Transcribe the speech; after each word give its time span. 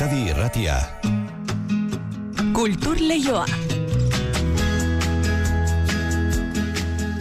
Euskadi 0.00 0.30
Irratia. 0.30 0.74
Kultur 2.56 2.96
Leioa. 3.04 3.42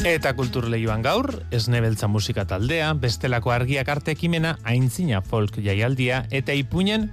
Eta 0.08 0.32
kultur 0.32 0.70
leioan 0.72 1.04
gaur, 1.04 1.28
esnebeltza 1.52 2.08
musika 2.08 2.46
taldea, 2.48 2.94
bestelako 2.96 3.52
argiak 3.52 3.92
arte 3.92 4.16
ekimena, 4.16 4.56
aintzina 4.64 5.20
folk 5.20 5.60
jaialdia, 5.60 6.22
eta 6.32 6.56
ipuinen 6.56 7.10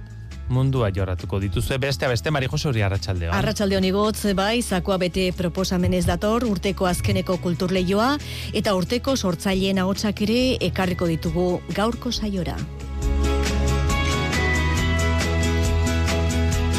mundua 0.47 0.87
jorratuko 0.95 1.41
dituzue 1.43 1.81
beste 1.83 2.07
beste 2.07 2.31
Mari 2.31 2.47
Jose 2.47 2.71
Hori 2.71 2.87
Arratsaldeon. 2.87 3.35
Arratsaldeon 3.35 3.91
igotz 3.91 4.23
bai, 4.39 4.61
zakoa 4.63 4.95
bete 5.03 5.33
proposamenez 5.35 6.05
dator 6.07 6.47
urteko 6.47 6.87
azkeneko 6.87 7.41
kulturleioa 7.43 8.13
eta 8.55 8.71
urteko 8.79 9.19
sortzaileen 9.19 9.83
ahotsak 9.83 10.23
ere 10.29 10.41
ekarriko 10.71 11.11
ditugu 11.11 11.49
gaurko 11.75 12.15
saiora. 12.15 12.55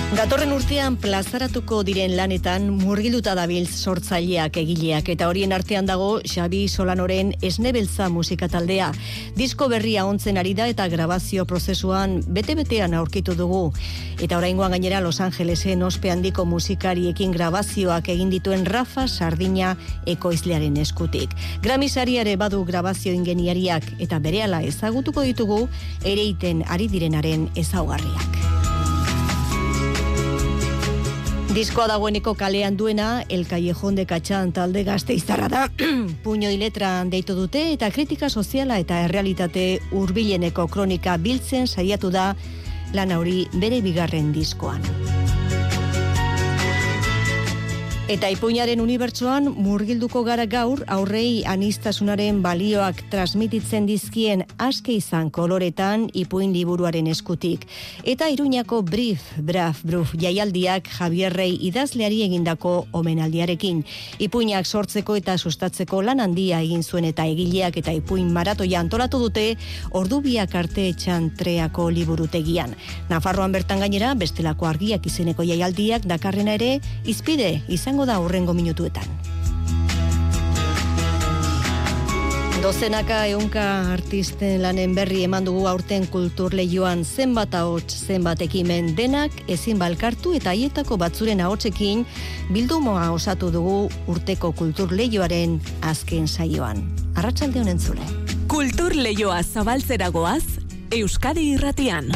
Datorren 0.08 0.54
urtean 0.56 0.94
plazaratuko 0.96 1.82
diren 1.84 2.14
lanetan 2.16 2.70
murgilduta 2.80 3.34
dabil 3.36 3.66
sortzaileak 3.68 4.56
egileak 4.56 5.10
eta 5.12 5.26
horien 5.28 5.52
artean 5.52 5.84
dago 5.84 6.22
Xabi 6.24 6.62
Solanoren 6.72 7.34
esnebeltza 7.44 8.06
musika 8.08 8.48
taldea. 8.48 8.86
Disko 9.36 9.68
berria 9.68 10.06
ontzen 10.08 10.40
ari 10.40 10.54
da 10.56 10.64
eta 10.72 10.88
grabazio 10.88 11.44
prozesuan 11.44 12.22
bete-betean 12.24 12.96
aurkitu 12.96 13.36
dugu. 13.36 13.74
Eta 14.16 14.38
oraingoan 14.40 14.72
gainera 14.78 15.02
Los 15.04 15.20
Angelesen 15.20 15.84
ospe 15.84 16.10
handiko 16.10 16.46
musikariekin 16.48 17.36
grabazioak 17.36 18.08
egin 18.08 18.32
dituen 18.32 18.64
Rafa 18.64 19.04
Sardina 19.08 19.76
ekoizlearen 20.06 20.80
eskutik. 20.80 21.36
Gramisariare 21.60 22.38
badu 22.40 22.64
grabazio 22.64 23.12
ingeniariak 23.12 23.92
eta 24.00 24.24
berehala 24.24 24.62
ezagutuko 24.64 25.28
ditugu 25.28 25.66
ereiten 26.00 26.64
ari 26.66 26.88
direnaren 26.88 27.50
ezaugarriak. 27.54 28.57
Diskoa 31.58 31.88
dagoeneko 31.90 32.36
kalean 32.38 32.76
duena, 32.78 33.24
El 33.28 33.44
Callejón 33.48 33.96
de 33.96 34.04
Katxan 34.06 34.52
talde 34.54 34.84
gazte 34.86 35.16
izarra 35.18 35.48
da, 35.50 35.64
puño 36.22 36.52
letran 36.54 37.10
deitu 37.10 37.34
dute, 37.34 37.72
eta 37.72 37.90
kritika 37.90 38.30
soziala 38.30 38.78
eta 38.78 39.02
errealitate 39.08 39.80
hurbileneko 39.90 40.68
kronika 40.70 41.16
biltzen 41.18 41.66
saiatu 41.66 42.14
da 42.14 42.36
lan 42.94 43.10
hori 43.10 43.48
bere 43.58 43.82
bigarren 43.82 44.30
diskoan. 44.32 44.86
Eta 48.08 48.30
ipuinaren 48.32 48.80
unibertsoan 48.80 49.50
murgilduko 49.52 50.22
gara 50.24 50.46
gaur 50.48 50.80
aurrei 50.88 51.42
anistasunaren 51.44 52.38
balioak 52.40 53.02
transmititzen 53.12 53.84
dizkien 53.84 54.46
aske 54.56 54.94
izan 54.96 55.28
koloretan 55.28 56.06
ipuin 56.16 56.54
liburuaren 56.56 57.10
eskutik. 57.12 57.66
Eta 58.08 58.30
iruñako 58.32 58.78
brief, 58.88 59.26
braf, 59.44 59.82
bruf, 59.84 60.14
jaialdiak 60.16 60.88
Javierrei 60.94 61.50
idazleari 61.68 62.22
egindako 62.24 62.86
omenaldiarekin. 62.96 63.82
Ipuinak 64.24 64.64
sortzeko 64.64 65.18
eta 65.20 65.36
sustatzeko 65.36 66.00
lan 66.00 66.24
handia 66.24 66.62
egin 66.64 66.80
zuen 66.82 67.10
eta 67.10 67.28
egileak 67.28 67.76
eta 67.82 67.92
ipuin 67.92 68.32
maratoia 68.32 68.80
antolatu 68.80 69.20
dute 69.26 69.46
ordubiak 69.92 70.56
arte 70.56 70.88
etxan 70.94 71.28
treako 71.36 71.90
liburutegian. 71.92 72.72
Nafarroan 73.12 73.52
bertan 73.52 73.84
gainera, 73.84 74.16
bestelako 74.16 74.72
argiak 74.72 75.04
izeneko 75.12 75.44
jaialdiak 75.44 76.08
dakarrena 76.08 76.56
ere, 76.56 76.72
izpide 77.04 77.52
izan 77.68 77.97
da 78.06 78.20
urrengo 78.20 78.54
minutuetan. 78.54 79.18
Dozenaka 82.62 83.20
eunka 83.30 83.62
artisten 83.92 84.62
lanen 84.64 84.94
berri 84.96 85.20
eman 85.22 85.44
dugu 85.46 85.68
aurten 85.70 86.08
kultur 86.10 86.52
lehioan 86.58 87.04
zenbat 87.06 87.54
ahots 87.54 87.94
zenbat 88.08 88.42
ekimen 88.42 88.90
denak 88.98 89.36
ezin 89.46 89.78
balkartu 89.78 90.32
eta 90.34 90.50
haietako 90.50 90.98
batzuren 90.98 91.40
ahotsekin 91.40 92.02
bildumoa 92.52 93.12
osatu 93.14 93.52
dugu 93.54 93.76
urteko 94.10 94.50
kultur 94.52 94.90
lehioaren 94.90 95.60
azken 95.82 96.26
saioan. 96.26 96.82
Arratsalde 97.14 97.62
honen 97.62 97.78
zule. 97.78 98.02
Kultur 98.48 98.96
lehioa 98.96 99.38
zabaltzeragoaz, 99.42 100.58
Euskadi 100.90 101.52
irratian. 101.54 102.10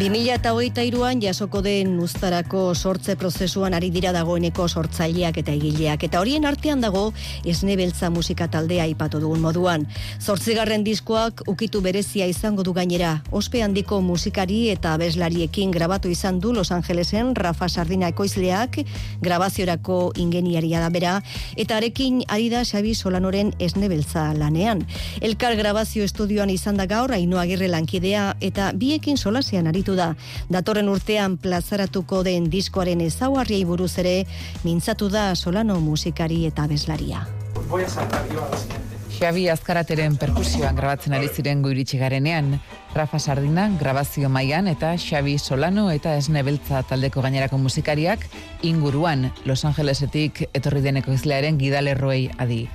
2008an 0.00 1.20
jasoko 1.20 1.60
den 1.60 1.98
ustarako 2.00 2.74
sortze 2.74 3.18
prozesuan 3.20 3.74
ari 3.76 3.90
dira 3.92 4.14
dagoeneko 4.16 4.64
sortzaileak 4.64 5.36
eta 5.42 5.52
egileak. 5.52 6.06
Eta 6.06 6.22
horien 6.22 6.46
artean 6.48 6.80
dago 6.80 7.02
esnebeltza 7.44 8.08
musika 8.08 8.46
taldea 8.48 8.86
ipatu 8.88 9.20
dugun 9.20 9.42
moduan. 9.44 9.84
Zortzigarren 10.16 10.86
diskoak 10.86 11.42
ukitu 11.52 11.82
berezia 11.84 12.24
izango 12.32 12.64
du 12.64 12.72
gainera. 12.72 13.18
Ospe 13.30 13.60
handiko 13.62 13.98
musikari 14.00 14.70
eta 14.72 14.94
abeslariekin 14.94 15.70
grabatu 15.70 16.08
izan 16.08 16.40
du 16.40 16.54
Los 16.54 16.72
Angelesen 16.72 17.34
Rafa 17.36 17.68
Sardina 17.68 18.08
ekoizleak 18.08 18.80
grabaziorako 19.20 20.14
ingeniaria 20.16 20.80
da 20.80 20.88
bera. 20.88 21.18
Eta 21.56 21.76
arekin 21.76 22.22
ari 22.28 22.48
da 22.48 22.64
Xabi 22.64 22.94
Solanoren 22.94 23.52
esnebeltza 23.58 24.32
lanean. 24.32 24.86
Elkar 25.20 25.60
grabazio 25.60 26.08
estudioan 26.08 26.48
izan 26.48 26.80
da 26.80 26.86
gaur, 26.86 27.12
hainu 27.12 27.36
agirre 27.36 27.68
lankidea 27.68 28.36
eta 28.40 28.72
biekin 28.72 29.20
solasean 29.20 29.68
aritu 29.68 29.89
da. 29.96 30.14
Datorren 30.48 30.88
urtean 30.88 31.36
plazaratuko 31.38 32.22
den 32.26 32.50
diskoaren 32.50 33.00
ezaugarriei 33.00 33.64
buruz 33.64 33.96
ere 33.98 34.26
mintzatu 34.64 35.08
da 35.08 35.34
Solano 35.34 35.80
musikari 35.80 36.46
eta 36.46 36.66
bezlaria. 36.66 37.26
Voy 37.68 37.82
a 37.82 37.88
saltar 37.88 38.26
yo 38.32 38.44
a 38.44 38.50
la 38.50 38.56
siguiente. 38.56 38.90
Xabi 39.20 39.48
Azkarateren 39.52 40.14
perkusioan 40.16 40.78
grabatzen 40.78 41.12
ari 41.12 41.28
ziren 41.28 41.60
iritsi 41.68 41.98
garenean, 42.00 42.54
Rafa 42.94 43.18
Sardina 43.18 43.66
grabazio 43.80 44.30
mailan 44.32 44.66
eta 44.70 44.94
Xabi 44.96 45.36
Solano 45.38 45.90
eta 45.90 46.14
Esnebeltza 46.16 46.82
taldeko 46.88 47.20
gainerako 47.20 47.58
musikariak 47.58 48.24
inguruan 48.62 49.30
Los 49.44 49.64
Angelesetik 49.64 50.46
etorri 50.54 50.80
deneko 50.80 51.12
izlearen 51.12 51.58
gidalerroei 51.58 52.30
adi. 52.38 52.68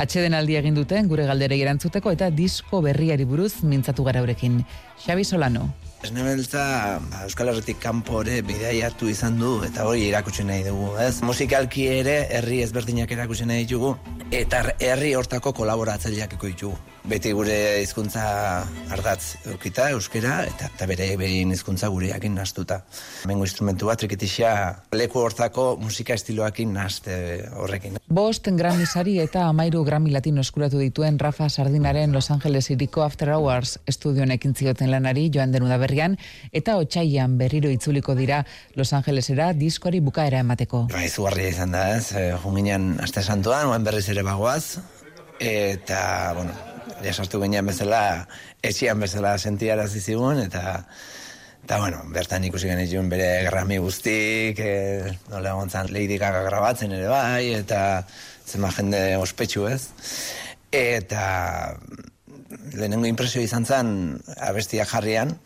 Atxeden 0.00 0.32
aldi 0.32 0.54
egin 0.56 0.76
duten 0.78 1.08
gure 1.10 1.26
galderei 1.28 1.58
erantzuteko 1.60 2.12
eta 2.14 2.30
disko 2.32 2.78
berriari 2.86 3.26
buruz 3.28 3.60
mintzatu 3.68 4.06
gara 4.06 4.22
urekin. 4.24 4.62
Xabi 5.04 5.26
Solano. 5.28 5.66
Esnebeltza 6.00 6.62
Euskal 7.26 7.50
Herritik 7.52 7.76
kanpore 7.82 8.38
bidaiatu 8.48 9.10
izan 9.12 9.36
du 9.42 9.58
eta 9.66 9.84
hori 9.84 10.06
erakutsi 10.08 10.46
nahi 10.48 10.64
dugu, 10.64 10.94
ez? 11.04 11.20
Musikalki 11.20 11.84
ere 11.98 12.16
herri 12.38 12.62
ezberdinak 12.64 13.12
erakutsi 13.12 13.44
nahi 13.50 13.66
ditugu 13.66 13.92
eta 14.32 14.62
herri 14.78 15.12
hortako 15.20 15.52
kolaboratzaileak 15.60 16.38
ditugu 16.40 16.78
beti 17.10 17.32
gure 17.34 17.54
hizkuntza 17.82 18.22
ardatz 18.94 19.40
ukita 19.50 19.88
euskera 19.96 20.44
eta 20.46 20.68
eta 20.68 20.86
bere 20.86 21.08
behin 21.18 21.50
hizkuntza 21.50 21.88
gureakin 21.90 22.36
nastuta. 22.38 22.84
Mengo 23.26 23.42
instrumentu 23.46 23.88
bat 23.90 23.98
triketixia 23.98 24.52
leku 24.94 25.18
hortako 25.18 25.64
musika 25.80 26.14
estiloakin 26.14 26.70
naste 26.76 27.16
horrekin. 27.58 27.98
Bost 28.06 28.46
Grammy 28.60 28.86
sari 28.86 29.16
eta 29.22 29.48
amairu 29.48 29.82
Grammy 29.84 30.14
Latino 30.14 30.44
eskuratu 30.46 30.78
dituen 30.78 31.18
Rafa 31.18 31.48
Sardinaren 31.48 32.14
Los 32.14 32.30
Angeles 32.30 32.70
iriko 32.70 33.02
After 33.02 33.34
Hours 33.34 33.78
estudioan 33.90 34.30
ekin 34.36 34.54
zioten 34.54 34.90
lanari 34.94 35.28
joan 35.34 35.50
denu 35.50 35.66
berrian 35.82 36.16
eta 36.52 36.76
otxaian 36.78 37.38
berriro 37.38 37.70
itzuliko 37.70 38.14
dira 38.14 38.44
Los 38.76 38.92
Angelesera 38.92 39.52
diskoari 39.52 40.00
bukaera 40.00 40.44
emateko. 40.46 40.86
Ba, 40.92 41.04
izugarria 41.04 41.50
izan 41.50 41.74
da 41.74 41.96
ez, 41.96 42.12
eh, 42.12 42.32
junginan 42.42 43.00
aste 43.02 43.22
santuan, 43.22 43.66
oan 43.66 43.84
berriz 43.84 44.08
ere 44.08 44.22
bagoaz, 44.22 44.78
eta, 45.40 46.32
bueno, 46.36 46.52
ja 47.04 47.12
sartu 47.14 47.40
ginean 47.42 47.66
bezala, 47.66 48.26
etxian 48.62 49.00
bezala 49.00 49.36
sentiara 49.38 49.86
zizigun, 49.88 50.40
eta, 50.42 50.84
eta 51.64 51.78
bueno, 51.82 52.02
bertan 52.14 52.44
ikusi 52.48 52.70
genituen 52.70 53.10
bere 53.12 53.28
grami 53.48 53.78
guztik, 53.82 54.60
e, 54.60 55.14
nola 55.32 55.54
gontzan 55.58 55.92
Lady 55.94 56.18
Gaga 56.20 56.42
grabatzen 56.48 56.96
ere 56.96 57.08
bai, 57.10 57.52
eta 57.58 57.82
zema 58.46 58.72
jende 58.76 59.02
ospetsu 59.20 59.66
ez. 59.70 59.82
Eta 60.72 61.76
lehenengo 62.74 63.08
impresio 63.08 63.42
izan 63.42 63.66
zen 63.66 63.94
abestia 64.38 64.86
jarrian, 64.86 65.36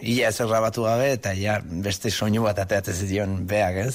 ia 0.00 0.30
ez 0.30 0.38
grabatu 0.40 0.84
gabe, 0.88 1.12
eta 1.18 1.34
ja 1.36 1.60
beste 1.64 2.10
soinu 2.10 2.44
bat 2.44 2.58
ateatzen 2.58 3.06
zion 3.06 3.38
beak 3.48 3.80
ez 3.84 3.94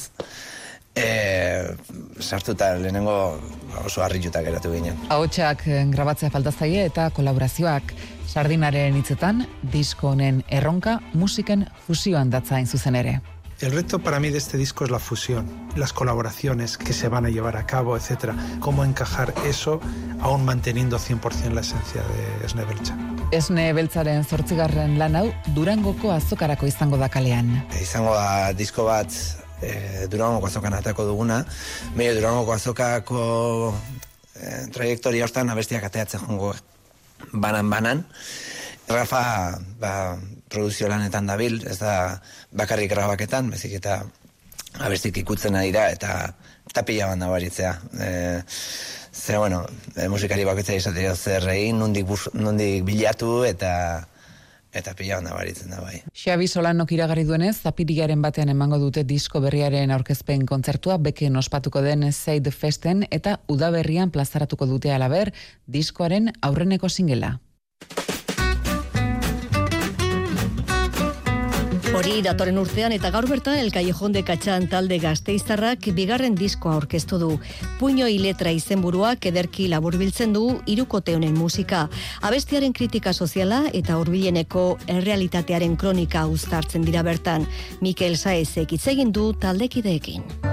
e, 0.95 1.75
sartuta 2.19 2.75
lehenengo 2.75 3.39
oso 3.86 4.03
harritutak 4.03 4.45
eratu 4.45 4.74
ginen. 4.74 4.97
Ahotsak 5.09 5.68
eh, 5.68 5.83
grabatzea 5.91 6.30
falta 6.33 6.51
zaie 6.51 6.86
eta 6.86 7.09
kolaborazioak 7.15 7.94
sardinaren 8.30 8.97
hitzetan 9.00 9.45
disko 9.74 10.13
honen 10.13 10.44
erronka 10.50 11.00
musiken 11.13 11.68
fusioan 11.88 12.30
datza 12.30 12.63
zuzen 12.65 12.95
ere. 12.95 13.19
El 13.62 13.74
reto 13.74 14.00
para 14.00 14.21
mí 14.21 14.30
de 14.30 14.38
este 14.38 14.57
disco 14.57 14.86
es 14.86 14.89
la 14.89 15.00
fusión, 15.00 15.45
las 15.75 15.91
colaboraciones 15.91 16.77
que 16.77 16.94
se 16.94 17.09
van 17.09 17.25
a 17.25 17.30
llevar 17.30 17.57
a 17.57 17.65
cabo, 17.65 17.97
etcétera. 17.97 18.33
Cómo 18.62 18.85
encajar 18.85 19.33
eso 19.45 19.81
aún 20.21 20.45
manteniendo 20.45 20.97
100% 20.97 21.51
la 21.51 21.59
esencia 21.59 22.01
de 22.01 22.45
Esne 22.45 22.63
Beltza. 22.63 22.97
Esne 23.31 23.74
Beltzaren 23.74 24.24
zortzigarren 24.24 24.97
lan 24.97 25.18
hau 25.18 25.27
Durangoko 25.53 26.13
azokarako 26.13 26.65
izango 26.71 26.97
da 26.97 27.09
kalean. 27.09 27.51
Izango 27.81 28.15
da 28.15 28.53
disko 28.53 28.88
bat 28.88 29.12
e, 29.61 30.07
Durangoko 30.11 30.47
azokan 30.47 30.75
atako 30.77 31.06
duguna. 31.11 31.44
Meio 31.95 32.15
Durangoko 32.17 32.53
azokako 32.56 33.23
e, 34.35 34.67
trajektoria 34.73 35.25
hostan 35.27 35.50
abestiak 35.50 35.85
ateatzen 35.89 36.25
jongo 36.27 36.53
banan-banan. 37.33 38.06
Rafa 38.89 39.23
ba, 39.79 39.94
produzio 40.50 40.89
lanetan 40.89 41.27
dabil, 41.29 41.59
ez 41.69 41.77
da 41.77 41.94
bakarrik 42.57 42.89
grabaketan, 42.89 43.51
bezik 43.53 43.75
eta 43.77 44.01
abestik 44.81 45.19
ikutzen 45.21 45.53
da, 45.53 45.89
eta, 45.89 46.13
eta 46.69 46.85
pila 46.85 47.11
banda 47.11 47.29
baritzea. 47.29 47.75
E, 48.00 48.09
zer, 49.13 49.38
bueno, 49.38 49.65
e, 49.95 50.07
musikari 50.09 50.45
bakoitzea 50.47 50.81
izatea 50.81 51.15
zer 51.15 51.50
egin, 51.53 51.77
nondik, 51.77 52.09
nondik 52.33 52.83
bilatu, 52.88 53.44
eta 53.45 54.07
eta 54.74 54.94
pila 54.94 55.18
onda 55.18 55.33
baritzen 55.33 55.71
da 55.74 55.81
bai. 55.81 56.04
Xabi 56.13 56.48
Solano 56.48 56.86
kiragarri 56.86 57.25
duenez, 57.25 57.56
zapirilaren 57.63 58.21
batean 58.21 58.50
emango 58.54 58.77
dute 58.77 59.04
disko 59.04 59.42
berriaren 59.42 59.92
aurkezpen 59.92 60.45
kontzertua 60.45 60.98
beken 60.98 61.36
ospatuko 61.42 61.81
den 61.81 62.12
Seid 62.13 62.50
Festen 62.54 63.06
eta 63.10 63.39
udaberrian 63.48 64.12
plazaratuko 64.12 64.66
dute 64.69 64.94
alaber 64.94 65.33
diskoaren 65.66 66.33
aurreneko 66.42 66.89
singela. 66.89 67.39
Hori 71.89 72.19
datoren 72.21 72.59
urtean 72.62 72.94
eta 72.94 73.09
gaur 73.09 73.25
bertan 73.25 73.57
El 73.57 73.71
Callejón 73.74 74.13
de 74.13 74.21
Katxan 74.24 74.68
talde 74.69 75.00
gazteiztarrak 75.01 75.88
bigarren 75.97 76.36
diskoa 76.38 76.75
aurkeztu 76.77 77.18
du. 77.18 77.30
Puño 77.80 78.07
y 78.07 78.19
letra 78.19 78.51
izenburuak 78.51 79.25
ederki 79.25 79.68
laburbiltzen 79.68 80.33
du 80.33 80.62
irukote 80.68 81.15
honen 81.15 81.33
musika. 81.33 81.88
Abestiaren 82.21 82.74
kritika 82.74 83.13
soziala 83.13 83.63
eta 83.74 83.97
hurbileneko 83.97 84.77
errealitatearen 84.88 85.75
kronika 85.77 86.27
uztartzen 86.27 86.86
dira 86.86 87.01
bertan. 87.03 87.47
Mikel 87.81 88.18
Saezek 88.18 88.77
itzegin 88.77 89.12
du 89.12 89.33
taldekideekin. 89.33 90.49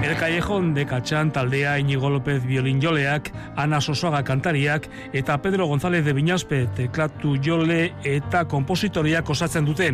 El 0.00 0.16
Callejón 0.16 0.74
de 0.74 0.86
Cachán 0.86 1.32
taldea 1.32 1.80
Inigo 1.80 2.08
López 2.08 2.46
violin 2.46 2.80
joleak, 2.80 3.32
Ana 3.56 3.80
Sosoaga 3.80 4.22
kantariak 4.22 4.88
eta 5.12 5.42
Pedro 5.42 5.66
González 5.66 6.04
de 6.04 6.12
Viñaspe 6.12 6.68
teklatu 6.76 7.34
jole 7.42 7.92
eta 8.04 8.44
kompositoriak 8.46 9.28
osatzen 9.28 9.66
dute. 9.66 9.88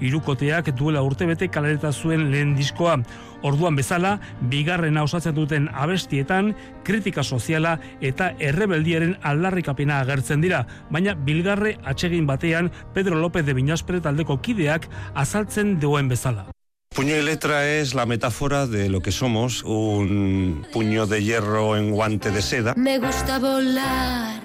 Irukoteak 0.00 0.70
duela 0.78 1.02
urtebete 1.02 1.48
kalereta 1.48 1.90
zuen 1.92 2.30
lehen 2.30 2.54
diskoa. 2.54 3.00
Orduan 3.42 3.74
bezala, 3.74 4.20
bigarrena 4.40 5.02
osatzen 5.02 5.34
duten 5.34 5.68
abestietan, 5.74 6.54
kritika 6.84 7.24
soziala 7.24 7.80
eta 8.00 8.30
errebeldiaren 8.38 9.16
aldarrikapena 9.20 9.98
agertzen 9.98 10.46
dira, 10.46 10.62
baina 10.90 11.16
bilgarre 11.18 11.76
atsegin 11.82 12.26
batean 12.26 12.70
Pedro 12.94 13.18
López 13.18 13.44
de 13.44 13.58
Viñaspe 13.58 14.00
taldeko 14.00 14.38
kideak 14.40 14.86
azaltzen 15.14 15.80
duen 15.80 16.08
bezala. 16.08 16.46
Puño 16.92 17.16
y 17.16 17.22
letra 17.22 17.68
es 17.68 17.94
la 17.94 18.04
metáfora 18.04 18.66
de 18.66 18.88
lo 18.88 19.00
que 19.00 19.12
somos, 19.12 19.62
un 19.62 20.66
puño 20.72 21.06
de 21.06 21.22
hierro 21.22 21.76
en 21.76 21.92
guante 21.92 22.32
de 22.32 22.42
seda. 22.42 22.74
Me 22.76 22.98
gusta 22.98 23.38
volar. 23.38 24.40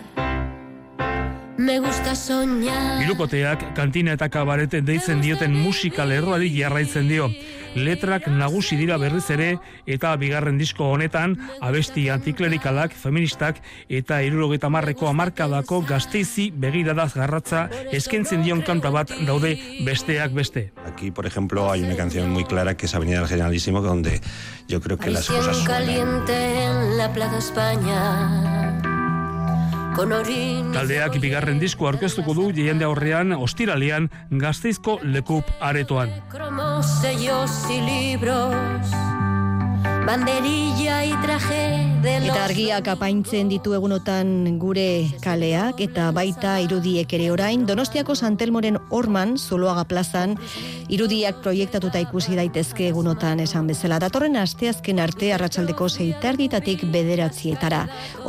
Me 1.57 1.79
gusta 1.79 2.15
soñar. 2.15 3.01
Irukoteak 3.01 3.69
kantina 3.75 4.11
eta 4.17 4.27
kabarete 4.27 4.81
deitzen 4.83 5.21
dioten 5.23 5.53
musikal 5.55 6.11
erroari 6.11 6.49
jarraitzen 6.51 7.07
dio. 7.07 7.29
Letrak 7.75 8.27
nagusi 8.27 8.75
dira 8.75 8.97
berriz 8.99 9.29
ere 9.31 9.47
eta 9.87 10.11
bigarren 10.19 10.57
disko 10.59 10.89
honetan 10.91 11.37
abesti 11.63 12.09
antiklerikalak, 12.11 12.91
feministak 12.91 13.61
eta 13.87 14.21
irurogeta 14.23 14.67
marreko 14.69 15.07
amarkadako 15.07 15.81
gazteizi 15.87 16.49
begiradaz 16.51 17.13
garratza 17.15 17.69
eskentzen 17.91 18.43
dion 18.43 18.61
kanta 18.61 18.91
bat 18.91 19.15
daude 19.27 19.55
besteak 19.87 20.35
beste. 20.35 20.71
Aquí, 20.85 21.11
por 21.11 21.25
ejemplo, 21.25 21.71
hay 21.71 21.83
una 21.83 21.95
canción 21.95 22.31
muy 22.31 22.43
clara 22.43 22.75
que 22.75 22.85
es 22.85 22.95
Avenida 22.95 23.19
del 23.19 23.29
Generalísimo, 23.29 23.81
donde 23.81 24.19
yo 24.67 24.81
creo 24.81 24.97
que 24.97 25.09
las 25.09 25.27
cosas... 25.27 25.59
caliente 25.59 26.65
en 26.65 26.97
la 26.97 27.11
Plaza 27.13 27.37
España 27.37 28.64
Taldeak 29.95 31.15
bigarren 31.23 31.59
disko 31.61 31.87
aurkeztuko 31.87 32.33
du 32.35 32.49
jende 32.51 32.83
aurrean 32.83 33.31
ostiralean 33.31 34.09
gazteizko 34.29 34.99
lekup 35.03 35.47
aretoan. 35.61 36.11
Banderilla 40.05 41.03
y 41.03 41.13
traje. 41.23 41.94
Eta 42.05 42.43
argiak 42.45 42.85
apaintzen 42.91 43.47
ditu 43.49 43.71
egunotan 43.73 44.59
gure 44.61 45.07
kaleak 45.23 45.79
eta 45.81 46.11
baita 46.13 46.51
irudiek 46.61 47.09
ere 47.17 47.31
orain 47.33 47.63
Donostiako 47.65 48.13
Santelmoren 48.13 48.77
Orman 48.93 49.39
Zuloaga 49.41 49.87
plazan 49.89 50.35
irudiak 50.93 51.39
proiektatuta 51.41 51.97
ikusi 52.03 52.35
daitezke 52.37 52.85
egunotan 52.91 53.39
esan 53.41 53.65
bezala. 53.65 53.97
Datorren 54.03 54.37
asteazken 54.37 55.01
arte 55.01 55.31
arratsaldeko 55.33 55.87
zeitarditatik 55.89 56.83
bederatzietara. 56.93 57.79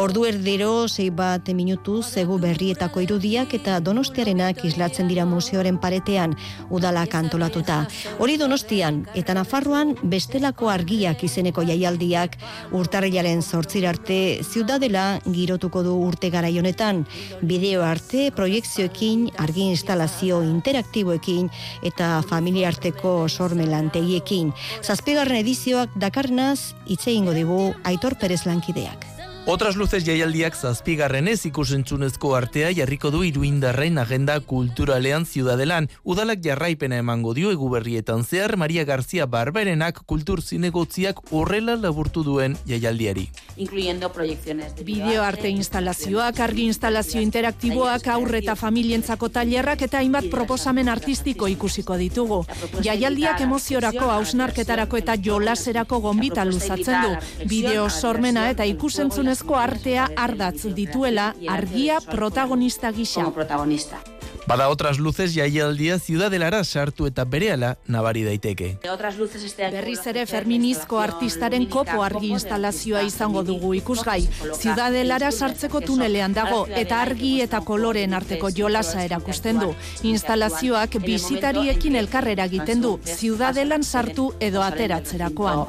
Ordu 0.00 0.24
erdero 0.24 0.88
zei 0.88 1.10
bat 1.10 1.52
minutu 1.52 1.98
zegu 2.02 2.38
berrietako 2.40 3.04
irudiak 3.04 3.52
eta 3.60 3.76
Donostiarenak 3.84 4.64
islatzen 4.64 5.12
dira 5.12 5.28
museoaren 5.28 5.76
paretean 5.76 6.32
udalak 6.70 7.14
antolatuta. 7.14 7.82
Hori 8.18 8.38
Donostian 8.40 9.04
eta 9.14 9.36
Nafarroan 9.36 9.92
bestelako 10.02 10.72
argiak 10.72 11.28
izeneko 11.28 11.66
jaialdiak 11.68 12.40
urtarrilaren 12.72 13.44
sortzir 13.66 13.86
arte 13.88 14.44
ziudadela 14.46 15.18
girotuko 15.26 15.82
du 15.82 15.96
urte 16.06 16.30
garaionetan 16.30 17.00
bideo 17.42 17.82
arte 17.82 18.28
proiektzioekin 18.36 19.26
argi 19.42 19.66
instalazio 19.72 20.38
interaktiboekin 20.46 21.50
eta 21.82 22.22
familia 22.30 22.70
arteko 22.70 23.16
sormelantegiekin 23.26 24.54
zazpigarren 24.86 25.42
edizioak 25.42 25.98
dakarnaz 25.98 26.76
itse 26.86 27.10
ingo 27.10 27.34
digu 27.34 27.74
Aitor 27.82 28.14
Perez 28.22 28.44
lankideak 28.46 29.15
Otras 29.48 29.76
luces 29.76 30.02
jaialdiak 30.02 30.56
zazpigarrenez 30.58 31.44
ikusentzunezko 31.46 32.32
artea 32.34 32.72
jarriko 32.74 33.12
du 33.14 33.20
iruindarrain 33.22 33.96
agenda 34.02 34.40
kulturalean 34.40 35.22
ziudadelan. 35.24 35.86
Udalak 36.02 36.40
jarraipena 36.42 36.98
emango 36.98 37.30
dio 37.32 37.52
eguberrietan 37.54 38.24
zehar 38.24 38.56
Maria 38.56 38.82
Garzia 38.84 39.28
Barberenak 39.30 40.00
kultur 40.04 40.42
zinegotziak 40.42 41.20
horrela 41.30 41.76
laburtu 41.76 42.24
duen 42.26 42.56
jaialdiari. 42.66 43.28
Incluyendo 43.56 44.10
proyecciones 44.12 44.74
de 44.74 44.82
Bideo 44.82 45.22
arte 45.22 45.48
instalazioak, 45.48 46.40
argi 46.40 46.66
instalazio 46.66 47.22
interaktiboak, 47.22 48.08
aurre 48.16 48.42
eta 48.42 48.56
familientzako 48.56 49.28
tailerrak 49.28 49.86
eta 49.86 50.02
hainbat 50.02 50.26
proposamen 50.28 50.88
artistiko 50.88 51.46
ikusiko 51.46 51.96
ditugu. 52.02 52.40
Jaialdiak 52.82 53.46
emoziorako, 53.46 54.10
hausnarketarako 54.10 54.98
eta 55.04 55.14
jolaserako 55.14 56.02
gombita 56.10 56.44
luzatzen 56.44 57.06
du. 57.06 57.46
Bideo 57.46 57.88
sormena 57.88 58.50
eta 58.50 58.66
ikusentzunez 58.66 59.35
emakumezko 59.36 59.54
artea 59.54 60.08
ardatz 60.16 60.66
dituela 60.74 61.34
argia 61.48 62.00
protagonista 62.00 62.92
gisa. 62.92 63.30
protagonista. 63.30 64.15
Bada 64.46 64.68
otras 64.68 64.98
luces 64.98 65.34
jaialdia 65.34 65.98
ciudadelara 65.98 66.62
sartu 66.62 67.08
eta 67.08 67.24
berehala 67.24 67.78
nabari 67.88 68.22
daiteke. 68.22 68.78
Otras 68.92 69.16
luces 69.18 69.42
este 69.42 69.70
Berriz 69.72 70.06
ere 70.06 70.24
feminizko 70.24 71.00
artistaren 71.00 71.66
kopo 71.66 72.04
argi 72.04 72.30
instalazioa 72.30 73.02
izango 73.02 73.42
dugu 73.42 73.72
ikusgai. 73.74 74.28
Ciudadelara 74.54 75.32
sartzeko 75.32 75.80
tunelean 75.80 76.36
dago 76.36 76.60
eta 76.68 77.00
argi 77.02 77.40
eta 77.42 77.60
koloren 77.66 78.14
arteko 78.14 78.52
jolasa 78.54 79.02
erakusten 79.02 79.58
du. 79.58 79.72
Instalazioak 80.06 80.94
bisitariekin 81.02 81.96
elkarrera 81.96 82.46
egiten 82.46 82.80
du. 82.86 83.00
Ciudadelan 83.02 83.82
sartu 83.82 84.28
edo 84.38 84.62
ateratzerakoan. 84.62 85.66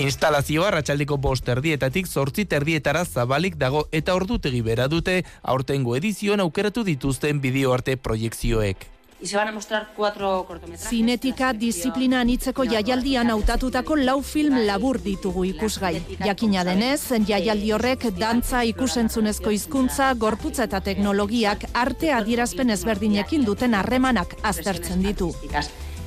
Instalazioa 0.00 0.70
ratxaldiko 0.78 1.18
bost 1.20 1.48
erdietatik 1.48 2.06
zortzi 2.08 2.46
erdietara 2.50 3.04
zabalik 3.04 3.58
dago 3.60 3.84
eta 3.92 4.14
ordutegi 4.14 4.62
bera 4.62 4.88
dute 4.88 5.24
aurtengo 5.42 5.94
edizioan 5.96 6.40
aukeratu 6.40 6.84
dituzten 6.84 7.40
bideo 7.40 7.74
arte 7.82 7.96
proiektzioek. 7.96 8.76
Y 9.20 9.26
se 9.28 9.36
van 9.36 9.46
a 9.48 9.52
mostrar 9.52 9.92
cuatro 9.96 10.44
cortometrajes. 10.48 10.90
Zinetika 10.90 11.52
disiplina 11.52 12.20
anitzeko 12.20 12.64
jaialdian 12.64 13.30
hautatutako 13.30 13.96
lau 13.96 14.20
film 14.22 14.56
labur 14.66 14.98
ditugu 15.00 15.44
ikusgai. 15.44 16.02
Jakina 16.24 16.64
denez, 16.64 17.12
jaialdi 17.28 17.70
horrek 17.70 18.08
dantza 18.18 18.64
ikusentzunezko 18.64 19.54
hizkuntza, 19.54 20.12
gorputza 20.14 20.66
eta 20.66 20.80
teknologiak 20.80 21.68
arte 21.72 22.10
adierazpen 22.10 22.70
ezberdinekin 22.70 23.46
duten 23.46 23.78
harremanak 23.78 24.34
aztertzen 24.42 25.06
ditu 25.06 25.30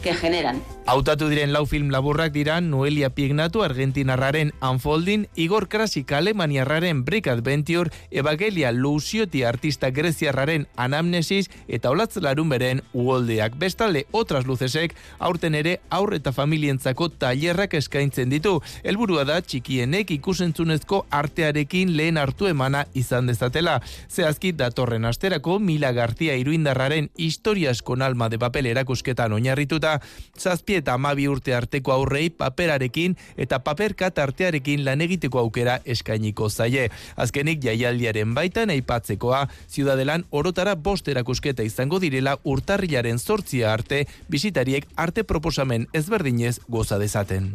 que 0.05 0.13
generan. 0.13 0.61
Hautatu 0.85 1.31
diren 1.31 1.49
lau 1.49 1.63
film 1.65 1.87
laburrak 1.89 2.29
dira 2.29 2.59
Noelia 2.61 3.09
Pignatu 3.09 3.63
Argentinarraren 3.65 4.51
Unfolding, 4.61 5.23
Igor 5.33 5.65
Krasik 5.67 6.11
Alemaniarraren 6.13 7.03
Brick 7.03 7.25
Adventure, 7.25 7.89
Evangelia 8.11 8.71
Lucioti 8.71 9.41
artista 9.41 9.89
greziarraren 9.89 10.67
Anamnesis 10.75 11.49
eta 11.67 11.89
Olatz 11.89 12.19
beren 12.21 12.83
Uoldeak. 12.93 13.57
Bestalde, 13.57 14.05
otras 14.11 14.45
lucesek 14.45 14.93
aurten 15.17 15.55
ere 15.55 15.79
aur 15.89 16.13
eta 16.13 16.31
familientzako 16.31 17.09
tailerrak 17.09 17.73
eskaintzen 17.73 18.29
ditu. 18.29 18.61
Helburua 18.83 19.25
da 19.25 19.41
txikienek 19.41 20.11
ikusentzunezko 20.11 21.07
artearekin 21.09 21.97
lehen 21.97 22.17
hartu 22.17 22.45
emana 22.45 22.85
izan 22.93 23.25
dezatela. 23.25 23.81
Zehazki 24.07 24.51
datorren 24.51 25.05
asterako 25.05 25.57
Mila 25.57 25.91
Gartia 25.93 26.35
Iruindarraren 26.35 27.09
historiaskon 27.17 28.03
alma 28.03 28.29
de 28.29 28.37
papel 28.37 28.67
erakusketan 28.67 29.33
oinarrituta. 29.33 29.94
Zazpi 30.37 30.79
eta 30.79 30.95
amabi 30.95 31.27
urte 31.27 31.55
arteko 31.55 31.93
aurrei 31.93 32.29
paperarekin 32.29 33.15
eta 33.37 33.59
paperkat 33.59 34.19
artearekin 34.19 34.85
lan 34.85 35.01
egiteko 35.01 35.39
aukera 35.39 35.79
eskainiko 35.85 36.49
zaie. 36.49 36.89
Azkenik 37.15 37.63
jaialdiaren 37.63 38.33
baitan 38.35 38.69
aipatzekoa, 38.73 39.45
ziudadelan 39.69 40.25
orotara 40.31 40.75
bost 40.75 41.07
erakusketa 41.07 41.63
izango 41.63 41.99
direla 41.99 42.37
urtarrilaren 42.43 43.19
sortzia 43.19 43.73
arte, 43.73 44.05
bisitariek 44.29 44.87
arte 44.95 45.23
proposamen 45.23 45.87
ezberdinez 45.93 46.59
goza 46.67 46.99
dezaten. 46.99 47.53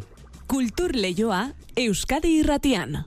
Kultur 0.51 0.91
Leioa 0.95 1.51
Euskadi 1.79 2.39
Irratian. 2.41 3.05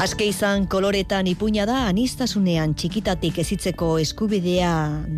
Aske 0.00 0.24
izan 0.30 0.62
koloretan 0.64 1.26
ipuina 1.28 1.66
da 1.68 1.82
anistasunean 1.84 2.70
txikitatik 2.72 3.36
ezitzeko 3.42 3.88
eskubidea 4.00 4.70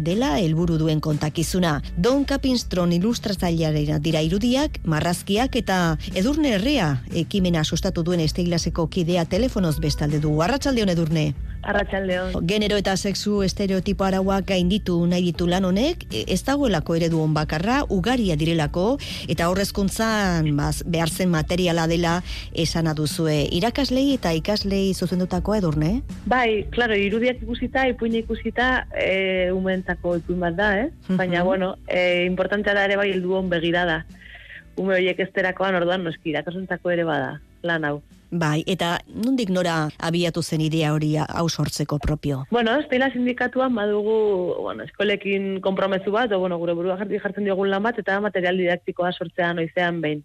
dela 0.09 0.33
helburu 0.41 0.75
duen 0.81 0.99
kontakizuna. 0.99 1.77
Don 1.95 2.25
Capinstron 2.27 2.91
ilustratzailearen 2.97 4.03
dira 4.03 4.25
irudiak, 4.27 4.81
marrazkiak 4.83 5.55
eta 5.63 5.79
edurne 6.19 6.57
herrea 6.57 6.97
ekimena 7.15 7.63
sustatu 7.63 8.03
duen 8.03 8.27
esteilaseko 8.27 8.89
kidea 8.91 9.23
telefonoz 9.37 9.77
bestalde 9.79 10.19
du. 10.19 10.35
Arratsalde 10.43 10.83
hon 10.83 10.97
edurne. 10.97 11.29
Arratxaldeon. 11.63 12.35
Genero 12.49 12.77
eta 12.81 12.97
sexu 12.97 13.43
estereotipo 13.47 14.05
arauak 14.05 14.49
gainditu 14.49 14.97
nahi 15.07 15.29
ditu 15.31 15.47
lan 15.47 15.65
honek, 15.69 16.07
e, 16.11 16.25
ez 16.35 16.41
dagoelako 16.47 16.97
eredu 16.99 17.21
on 17.23 17.35
bakarra, 17.37 17.83
ugaria 17.89 18.37
direlako, 18.37 18.97
eta 19.31 19.49
horrezkuntzan 19.51 20.49
baz, 20.59 20.83
behar 20.87 21.11
zen 21.11 21.31
materiala 21.31 21.87
dela 21.87 22.17
esan 22.53 22.91
aduzue. 22.91 23.37
Irakaslei 23.55 24.09
eta 24.17 24.33
ikaslei 24.35 24.93
zuzendutako 24.95 25.55
edurne? 25.55 25.93
Bai, 26.27 26.65
klaro, 26.75 26.99
irudiak 26.99 27.45
ikusita, 27.47 27.87
ipuina 27.93 28.19
ikusita, 28.23 28.71
e, 28.99 29.51
umentzako 29.55 30.17
ipuin 30.19 30.43
bat 30.43 30.59
da, 30.59 30.73
eh? 30.81 30.91
Baina, 31.15 31.45
bueno, 31.47 31.77
e, 31.87 32.25
importantea 32.27 32.75
da 32.75 32.89
ere 32.89 32.99
bai 32.99 33.13
heldu 33.13 33.39
on 33.39 33.53
begirada. 33.53 34.03
Ume 34.81 34.97
horiek 34.97 35.21
esterakoan 35.21 35.77
orduan 35.79 36.03
noski, 36.03 36.33
irakasuntzako 36.33 36.91
ere 36.91 37.07
bada, 37.07 37.37
lan 37.63 37.87
hau. 37.87 38.01
Bai, 38.33 38.63
eta 38.65 38.95
nondik 39.13 39.51
nora 39.53 39.91
abiatu 40.01 40.41
zen 40.41 40.63
idea 40.65 40.95
hori 40.95 41.11
hau 41.21 41.49
sortzeko 41.51 41.99
propio? 42.01 42.39
Bueno, 42.51 42.79
estela 42.81 43.11
sindikatuan 43.13 43.75
badugu, 43.77 44.15
bueno, 44.57 44.87
eskolekin 44.89 45.59
konpromezu 45.61 46.15
bat, 46.15 46.33
o, 46.33 46.39
bueno, 46.41 46.57
gure 46.57 46.73
burua 46.73 46.97
jartzen 46.97 47.45
diogun 47.45 47.69
lan 47.69 47.83
bat, 47.85 47.99
eta 48.01 48.21
material 48.25 48.57
didaktikoa 48.57 49.11
sortzea 49.13 49.53
noizean 49.53 50.01
behin. 50.01 50.23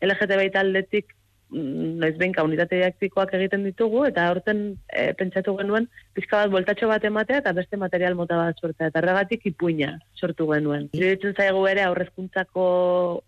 LGTBI 0.00 0.48
taldetik 0.54 1.12
mm, 1.50 1.98
noiz 2.00 2.14
behin 2.16 2.32
unitate 2.40 2.78
didaktikoak 2.78 3.34
egiten 3.36 3.68
ditugu, 3.68 4.06
eta 4.08 4.30
horten 4.30 4.62
e, 4.88 5.12
pentsatu 5.20 5.52
genuen, 5.58 5.90
pizka 6.16 6.40
bat 6.40 6.54
voltatxo 6.54 6.88
bat 6.88 7.04
ematea, 7.04 7.42
eta 7.44 7.52
beste 7.52 7.76
material 7.76 8.16
mota 8.16 8.38
bat 8.40 8.64
sortzea, 8.64 8.88
eta 8.88 9.02
horregatik 9.02 9.44
ipuina 9.52 9.98
sortu 10.16 10.48
genuen. 10.54 10.88
Iruditzen 10.96 11.36
zaigu 11.36 11.66
ere 11.68 11.84
aurrezkuntzako, 11.84 12.64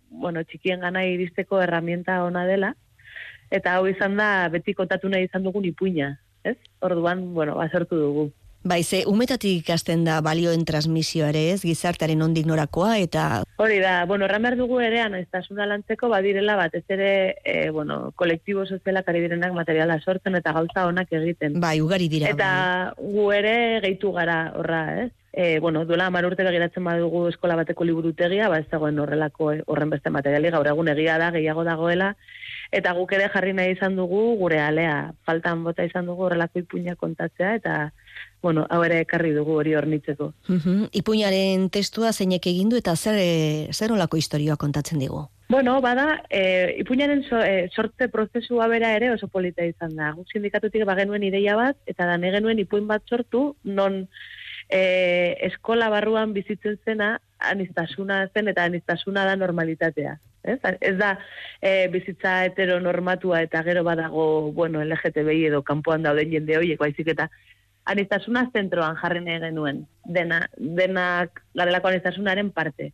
bueno, 0.09 0.41
txikien 0.49 0.81
gana 0.81 1.05
iristeko 1.05 1.61
herramienta 1.61 2.23
ona 2.25 2.47
dela, 2.49 2.73
eta 3.57 3.75
hau 3.77 3.85
izan 3.89 4.17
da 4.19 4.47
beti 4.53 4.73
kontatu 4.77 5.09
nahi 5.11 5.29
izan 5.29 5.43
dugun 5.47 5.65
ipuina, 5.65 6.15
ez? 6.43 6.57
Orduan, 6.85 7.33
bueno, 7.33 7.55
basortu 7.59 7.99
dugu. 7.99 8.31
Bai, 8.65 8.81
ze 8.83 9.03
umetatik 9.05 9.59
ikasten 9.59 10.07
da 10.07 10.15
balioen 10.25 10.63
transmisioa 10.65 11.27
ere 11.29 11.41
ez, 11.51 11.59
gizartaren 11.61 12.23
ondik 12.25 12.47
norakoa, 12.49 12.95
eta... 12.97 13.25
Hori 13.61 13.75
da, 13.83 13.91
bueno, 14.09 14.25
erran 14.25 14.41
behar 14.41 14.55
dugu 14.57 14.79
ere, 14.81 15.03
aneztasuna 15.03 15.67
lantzeko, 15.69 16.09
badirela 16.09 16.55
bat, 16.57 16.73
ez 16.73 16.81
ere, 16.89 17.11
e, 17.45 17.69
bueno, 17.69 17.99
kolektibo 18.17 18.65
sozialak 18.65 19.11
ari 19.13 19.21
direnak 19.27 19.53
materiala 19.53 19.99
sortzen 20.01 20.39
eta 20.41 20.55
gauza 20.57 20.87
onak 20.89 21.13
egiten. 21.13 21.59
Bai, 21.61 21.77
ugari 21.85 22.09
dira. 22.09 22.33
Eta 22.33 22.49
bai. 22.97 23.11
gu 23.13 23.27
ere 23.37 23.53
gehitu 23.85 24.15
gara 24.17 24.39
horra, 24.57 24.81
ez? 25.03 25.11
E, 25.37 25.59
bueno, 25.59 25.85
duela 25.85 26.09
amar 26.09 26.25
urte 26.25 26.47
begiratzen 26.47 26.89
badugu 26.89 27.27
eskola 27.29 27.59
bateko 27.59 27.85
liburutegia, 27.85 28.49
ba 28.49 28.63
ez 28.63 28.69
dagoen 28.71 28.97
horrelako 29.03 29.51
eh, 29.51 29.61
horren 29.67 29.93
beste 29.93 30.09
materiali, 30.09 30.49
gaur 30.49 30.73
egun 30.73 30.89
egia 30.89 31.19
da, 31.21 31.29
gehiago 31.35 31.67
dagoela, 31.67 32.15
eta 32.71 32.93
guk 32.97 33.11
ere 33.17 33.29
jarri 33.33 33.53
nahi 33.53 33.75
izan 33.75 33.95
dugu 33.95 34.35
gure 34.39 34.59
alea, 34.61 35.13
faltan 35.25 35.63
bota 35.63 35.85
izan 35.85 36.05
dugu 36.05 36.25
horrelako 36.27 36.59
ipuina 36.59 36.95
kontatzea, 36.95 37.55
eta 37.61 37.75
bueno, 38.41 38.65
hau 38.69 38.83
ere 38.85 38.99
ekarri 39.01 39.31
dugu 39.33 39.55
hori 39.59 39.73
hornitzeko. 39.75 40.31
Ipuinaren 40.93 41.69
testua 41.73 42.13
zeinek 42.13 42.45
egin 42.51 42.69
du 42.69 42.77
eta 42.77 42.95
zer, 42.95 43.17
zer 43.73 43.93
olako 43.95 44.17
historioa 44.21 44.57
kontatzen 44.61 45.01
digu? 45.01 45.25
Bueno, 45.49 45.79
bada, 45.81 46.23
e, 46.29 46.75
ipuinaren 46.81 47.23
so, 47.27 47.37
e, 47.41 47.69
sortze 47.69 48.07
prozesua 48.09 48.67
bera 48.67 48.95
ere 48.97 49.11
oso 49.13 49.27
polita 49.29 49.65
izan 49.65 49.93
da. 49.97 50.11
Guk 50.17 50.31
sindikatutik 50.33 50.85
bagenuen 50.89 51.23
ideia 51.23 51.55
bat, 51.57 51.77
eta 51.85 52.07
da 52.09 52.17
genuen 52.17 52.61
ipuin 52.61 52.87
bat 52.89 53.05
sortu, 53.05 53.55
non 53.63 54.07
e, 54.69 55.37
eskola 55.45 55.89
barruan 55.93 56.33
bizitzen 56.33 56.79
zena 56.85 57.19
anistasuna 57.39 58.25
zen 58.33 58.49
eta 58.49 58.65
anistasuna 58.65 59.25
da 59.25 59.35
normalitatea. 59.35 60.17
Ez, 60.45 60.59
ez 60.79 60.95
da 60.97 61.15
e, 61.61 61.87
bizitza 61.93 62.37
heteronormatua 62.45 63.41
eta 63.47 63.63
gero 63.65 63.83
badago 63.83 64.51
bueno, 64.53 64.83
LGTBI 64.85 65.47
edo 65.49 65.63
kanpoan 65.65 66.05
dauden 66.05 66.31
jende 66.31 66.57
horiek 66.57 66.79
baizik 66.79 67.11
eta 67.15 67.29
anistasuna 67.85 68.47
zentroan 68.53 68.97
jarri 68.97 69.21
nahi 69.21 69.39
genuen, 69.43 69.83
dena, 70.05 70.39
denak 70.57 71.41
garelako 71.53 71.91
anistasunaren 71.91 72.49
parte. 72.51 72.91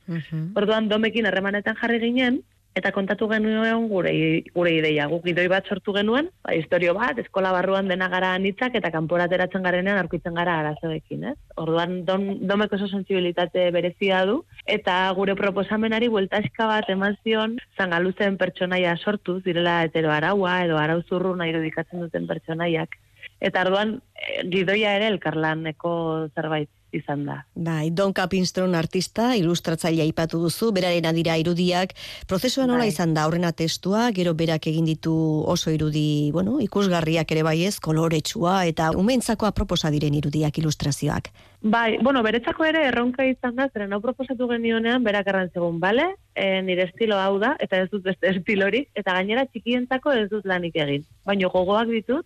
Orduan 0.56 0.90
domekin 0.92 1.30
harremanetan 1.30 1.78
jarri 1.80 2.02
ginen, 2.04 2.42
eta 2.76 2.92
kontatu 2.96 3.28
genuen 3.28 3.88
gure, 3.92 4.12
gure 4.56 4.72
ideia. 4.74 5.08
Guk 5.12 5.26
idoi 5.28 5.48
bat 5.52 5.68
sortu 5.68 5.94
genuen, 5.96 6.30
ba, 6.46 6.54
historio 6.56 6.94
bat, 6.96 7.20
eskola 7.20 7.52
barruan 7.56 7.92
dena 7.92 8.08
gara 8.14 8.32
anitzak 8.38 8.78
eta 8.80 8.92
kanpora 8.94 9.28
ateratzen 9.28 9.66
garenean 9.68 10.00
aurkitzen 10.00 10.38
gara 10.40 10.58
arazoekin, 10.62 11.26
ez? 11.34 11.36
Orduan 11.60 12.02
don, 12.08 12.28
domeko 12.48 12.80
oso 12.80 12.88
sensibilitate 12.88 13.68
berezia 13.76 14.24
du, 14.30 14.42
eta 14.66 14.98
gure 15.18 15.36
proposamenari 15.36 16.08
bueltaska 16.12 16.70
bat 16.72 16.90
eman 16.90 17.18
zion 17.24 17.58
zangaluzen 17.78 18.40
pertsonaia 18.42 18.96
sortuz, 18.98 19.42
direla 19.44 19.82
hetero 19.86 20.12
araua 20.16 20.62
edo 20.66 20.80
arauzurru 20.80 21.36
nahi 21.36 21.52
irudikatzen 21.56 22.06
duten 22.08 22.28
pertsonaiak. 22.30 22.96
Eta 23.42 23.66
orduan 23.66 23.98
eh, 24.16 24.44
gidoia 24.54 24.96
ere 24.98 25.10
elkarlaneko 25.12 25.94
zerbait 26.36 26.70
izan 26.92 27.26
da. 27.26 27.38
Bai, 27.56 27.90
Don 27.92 28.14
Capinstron 28.14 28.76
artista, 28.76 29.32
ilustratzailea 29.40 30.06
aipatu 30.08 30.42
duzu, 30.44 30.72
beraren 30.76 31.08
adira 31.10 31.38
irudiak, 31.40 31.94
prozesua 32.28 32.68
nola 32.68 32.86
Bai. 32.86 32.92
izan 32.94 33.14
da 33.14 33.24
aurrena 33.24 33.52
testua, 33.52 34.10
gero 34.16 34.34
berak 34.34 34.68
egin 34.68 34.86
ditu 34.86 35.14
oso 35.48 35.72
irudi, 35.72 36.32
bueno, 36.32 36.60
ikusgarriak 36.64 37.32
ere 37.32 37.44
bai 37.48 37.62
ez, 37.68 37.80
koloretsua, 37.80 38.66
eta 38.68 38.92
umentzako 38.98 39.48
aproposa 39.50 39.92
diren 39.94 40.18
irudiak 40.20 40.58
ilustrazioak. 40.58 41.32
Bai, 41.62 42.00
bueno, 42.02 42.24
beretzako 42.26 42.66
ere 42.66 42.88
erronka 42.88 43.26
izan 43.30 43.56
da, 43.56 43.68
zeren 43.70 43.94
hau 43.94 44.02
proposatu 44.02 44.48
genionean, 44.50 45.04
berak 45.06 45.28
errantzegun, 45.30 45.80
bale? 45.80 46.08
E, 46.34 46.62
nire 46.66 46.88
estilo 46.90 47.20
hau 47.22 47.38
da, 47.40 47.54
eta 47.62 47.84
ez 47.84 47.90
dut 47.92 48.04
beste 48.08 48.30
estilorik, 48.34 48.90
eta 48.98 49.14
gainera 49.14 49.46
txikientzako 49.46 50.16
ez 50.24 50.28
dut 50.32 50.48
lanik 50.50 50.76
egin. 50.76 51.06
Baina 51.26 51.52
gogoak 51.54 51.92
ditut, 51.94 52.26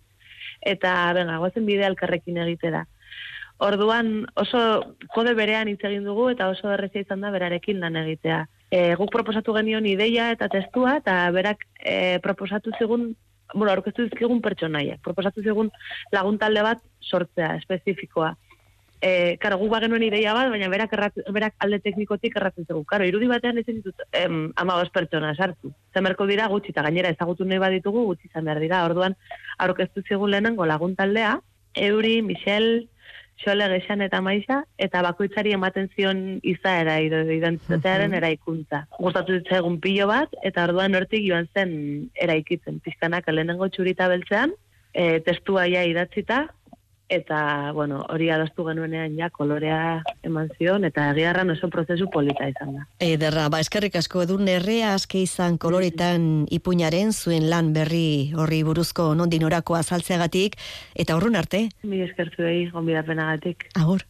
eta 0.64 1.12
benga, 1.12 1.36
goazen 1.42 1.66
bidea 1.68 1.90
elkarrekin 1.92 2.40
egitera. 2.46 2.86
Orduan 3.58 4.26
oso 4.36 4.60
kode 5.14 5.32
berean 5.34 5.68
hitz 5.70 5.80
egin 5.88 6.04
dugu 6.04 6.28
eta 6.28 6.50
oso 6.52 6.68
errezia 6.74 7.06
izan 7.06 7.22
da 7.24 7.30
berarekin 7.32 7.80
lan 7.80 7.96
egitea. 8.02 8.42
E, 8.68 8.80
guk 9.00 9.12
proposatu 9.14 9.54
genion 9.56 9.86
ideia 9.88 10.30
eta 10.34 10.48
testua 10.52 10.98
eta 11.00 11.14
berak 11.32 11.64
e, 11.80 12.18
proposatu 12.24 12.74
zigun, 12.78 13.14
bueno, 13.54 13.70
aurkeztu 13.72 14.04
dizkigun 14.04 14.42
pertsonaiak. 14.44 15.00
Proposatu 15.06 15.42
zigun 15.42 15.70
laguntalde 16.12 16.66
bat 16.66 16.82
sortzea, 17.00 17.54
espezifikoa. 17.62 18.34
E, 19.00 19.36
karo, 19.40 19.56
guk 19.60 19.70
bagenuen 19.72 20.04
ideia 20.04 20.34
bat, 20.36 20.50
baina 20.52 20.68
berak, 20.72 20.92
errat, 20.92 21.16
berak 21.32 21.56
alde 21.64 21.78
teknikotik 21.84 22.36
erratzen 22.36 22.66
zegu. 22.68 22.82
Karo, 22.88 23.06
irudi 23.08 23.28
batean 23.30 23.60
ezin 23.62 23.80
ditut 23.80 24.04
em, 24.12 24.50
ama 24.56 24.82
pertsona 24.92 25.32
sartu. 25.34 25.72
Zemerko 25.94 26.26
dira 26.28 26.48
gutxi 26.52 26.74
eta 26.74 26.84
gainera 26.84 27.14
ezagutu 27.14 27.44
nahi 27.44 27.62
baditugu 27.62 28.04
gutxi 28.10 28.28
izan 28.28 28.44
behar 28.44 28.60
dira. 28.60 28.84
Orduan, 28.84 29.16
aurkeztu 29.64 30.04
zigun 30.08 30.34
lehenengo 30.34 30.66
laguntaldea, 30.66 31.38
Euri, 31.76 32.22
Michel, 32.22 32.88
Xole, 33.42 33.68
Gexan 33.68 34.00
eta 34.00 34.22
Maixa, 34.24 34.62
eta 34.80 35.02
bakoitzari 35.04 35.52
ematen 35.52 35.90
zion 35.94 36.20
izaera 36.42 36.96
edo 37.04 37.20
identitatearen 37.30 38.16
eraikuntza. 38.16 38.86
Gustatu 38.98 39.36
zitzaigun 39.36 39.76
pilo 39.84 40.06
bat, 40.08 40.32
eta 40.42 40.64
orduan 40.70 40.96
hortik 40.96 41.26
joan 41.26 41.48
zen 41.54 41.74
eraikitzen. 42.14 42.80
Pizkanak 42.84 43.28
lehenengo 43.28 43.68
txurita 43.68 44.08
beltzean, 44.12 44.54
e, 44.92 45.20
testua 45.26 45.66
ja 45.68 45.84
idatzita, 45.84 46.46
eta, 47.08 47.72
bueno, 47.72 48.04
hori 48.10 48.30
adostu 48.30 48.64
genuenean 48.66 49.14
ja 49.18 49.30
kolorea 49.30 50.02
eman 50.26 50.50
zion, 50.58 50.84
eta 50.88 51.10
egiarran 51.12 51.50
oso 51.54 51.70
prozesu 51.70 52.08
polita 52.12 52.48
izan 52.50 52.74
da. 52.76 52.86
Ederra, 53.02 53.48
ba, 53.52 53.60
eskerrik 53.62 53.96
asko 54.00 54.24
edun 54.26 54.48
errea 54.50 54.94
aske 54.96 55.22
izan 55.22 55.58
koloretan 55.62 56.46
ipuinaren 56.50 57.12
zuen 57.12 57.48
lan 57.50 57.72
berri 57.76 58.32
horri 58.36 58.62
buruzko 58.66 59.12
nondin 59.14 59.46
orako 59.46 59.78
azaltzeagatik, 59.78 60.58
eta 60.94 61.16
horrun 61.16 61.38
arte. 61.38 61.68
Mi 61.82 62.02
eskertu 62.06 62.46
egi, 62.46 62.70
gonbidapenagatik. 62.74 63.70
Agur. 63.78 64.02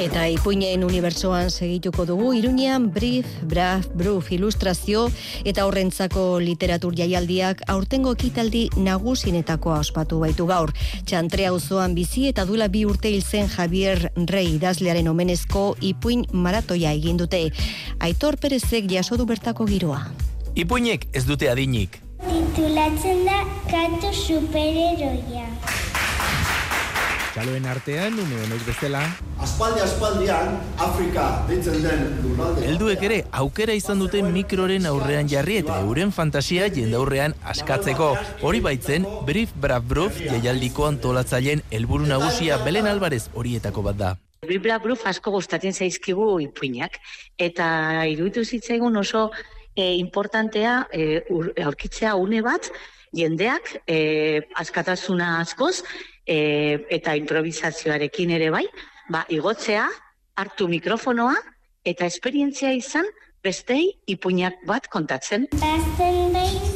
Eta 0.00 0.22
ipuinen 0.32 0.80
unibersoan 0.80 1.50
segituko 1.52 2.06
dugu, 2.08 2.30
Iruñean 2.32 2.86
brief, 2.94 3.26
braf, 3.44 3.84
bruf, 3.92 4.30
ilustrazio 4.32 5.02
eta 5.44 5.66
horrentzako 5.68 6.22
literatur 6.40 6.96
jaialdiak 6.96 7.60
aurtengo 7.68 8.14
ekitaldi 8.16 8.62
nagusinetakoa 8.80 9.76
ospatu 9.84 10.22
baitu 10.22 10.46
gaur. 10.48 10.72
Txantrea 11.04 11.52
auzoan 11.52 11.92
bizi 11.98 12.30
eta 12.30 12.46
dula 12.48 12.70
bi 12.72 12.86
urte 12.88 13.12
hil 13.12 13.20
zen 13.20 13.52
Javier 13.52 14.06
Rey 14.16 14.54
idazlearen 14.54 15.12
omenezko 15.12 15.66
ipuin 15.92 16.24
maratoia 16.32 16.96
egin 16.96 17.20
dute. 17.20 17.50
Aitor 18.00 18.40
Perezek 18.40 18.88
jaso 18.88 19.20
du 19.20 19.28
bertako 19.28 19.68
giroa. 19.68 20.06
Ipuinek 20.56 21.10
ez 21.12 21.26
dute 21.28 21.52
adinik. 21.52 22.00
Titulatzen 22.24 23.26
da 23.28 23.44
Kato 23.68 24.16
Superheroia. 24.16 25.49
Txaloen 27.40 27.64
artean, 27.72 28.18
ume 28.20 28.36
honek 28.44 28.66
bezala, 28.68 29.00
Aspaldi 29.40 29.80
aspaldian 29.80 30.58
Afrika 30.84 31.22
deitzen 31.48 31.78
den 31.80 32.02
lurralde. 32.20 32.66
helduek 32.68 33.04
ere 33.08 33.16
aukera 33.40 33.72
izan 33.78 34.02
dute 34.02 34.20
mikroren 34.20 34.84
aurrean 34.90 35.30
jarri 35.32 35.56
eta 35.62 35.78
euren 35.86 36.12
fantasia 36.12 36.66
jendaurrean 36.68 37.32
askatzeko. 37.54 38.10
Hori 38.44 38.60
baitzen, 38.60 39.06
Brief 39.24 39.54
Braf 39.56 39.88
Bruf 39.88 40.20
jaialdiko 40.20 40.84
antolatzaileen 40.90 41.62
helburu 41.70 42.04
nagusia 42.12 42.58
Belen 42.66 42.86
Alvarez 42.92 43.30
horietako 43.32 43.86
bat 43.88 43.96
da. 43.96 44.12
Biblia 44.46 44.76
bruf 44.78 45.06
asko 45.08 45.32
gustatzen 45.38 45.72
zaizkigu 45.72 46.28
ipuinak. 46.44 47.00
Eta 47.38 48.04
iruditu 48.04 48.44
zitzaigun 48.44 49.00
oso 49.00 49.30
e, 49.74 49.94
importantea 49.96 50.82
e, 50.92 51.22
ur- 51.32 51.54
aurkitzea 51.64 52.16
une 52.20 52.42
bat, 52.44 52.68
jendeak 53.16 53.78
e, 53.88 54.42
askatasuna 54.60 55.38
askoz 55.40 55.78
e, 56.30 56.86
eta 56.94 57.16
improvisazioarekin 57.18 58.30
ere 58.38 58.50
bai, 58.54 58.66
ba, 59.10 59.24
igotzea, 59.28 59.88
hartu 60.40 60.68
mikrofonoa 60.70 61.34
eta 61.84 62.06
esperientzia 62.06 62.72
izan 62.76 63.08
bestei 63.44 63.90
ipuinak 64.06 64.60
bat 64.68 64.86
kontatzen. 64.92 65.48
Bazen 65.58 66.36
behin 66.36 66.70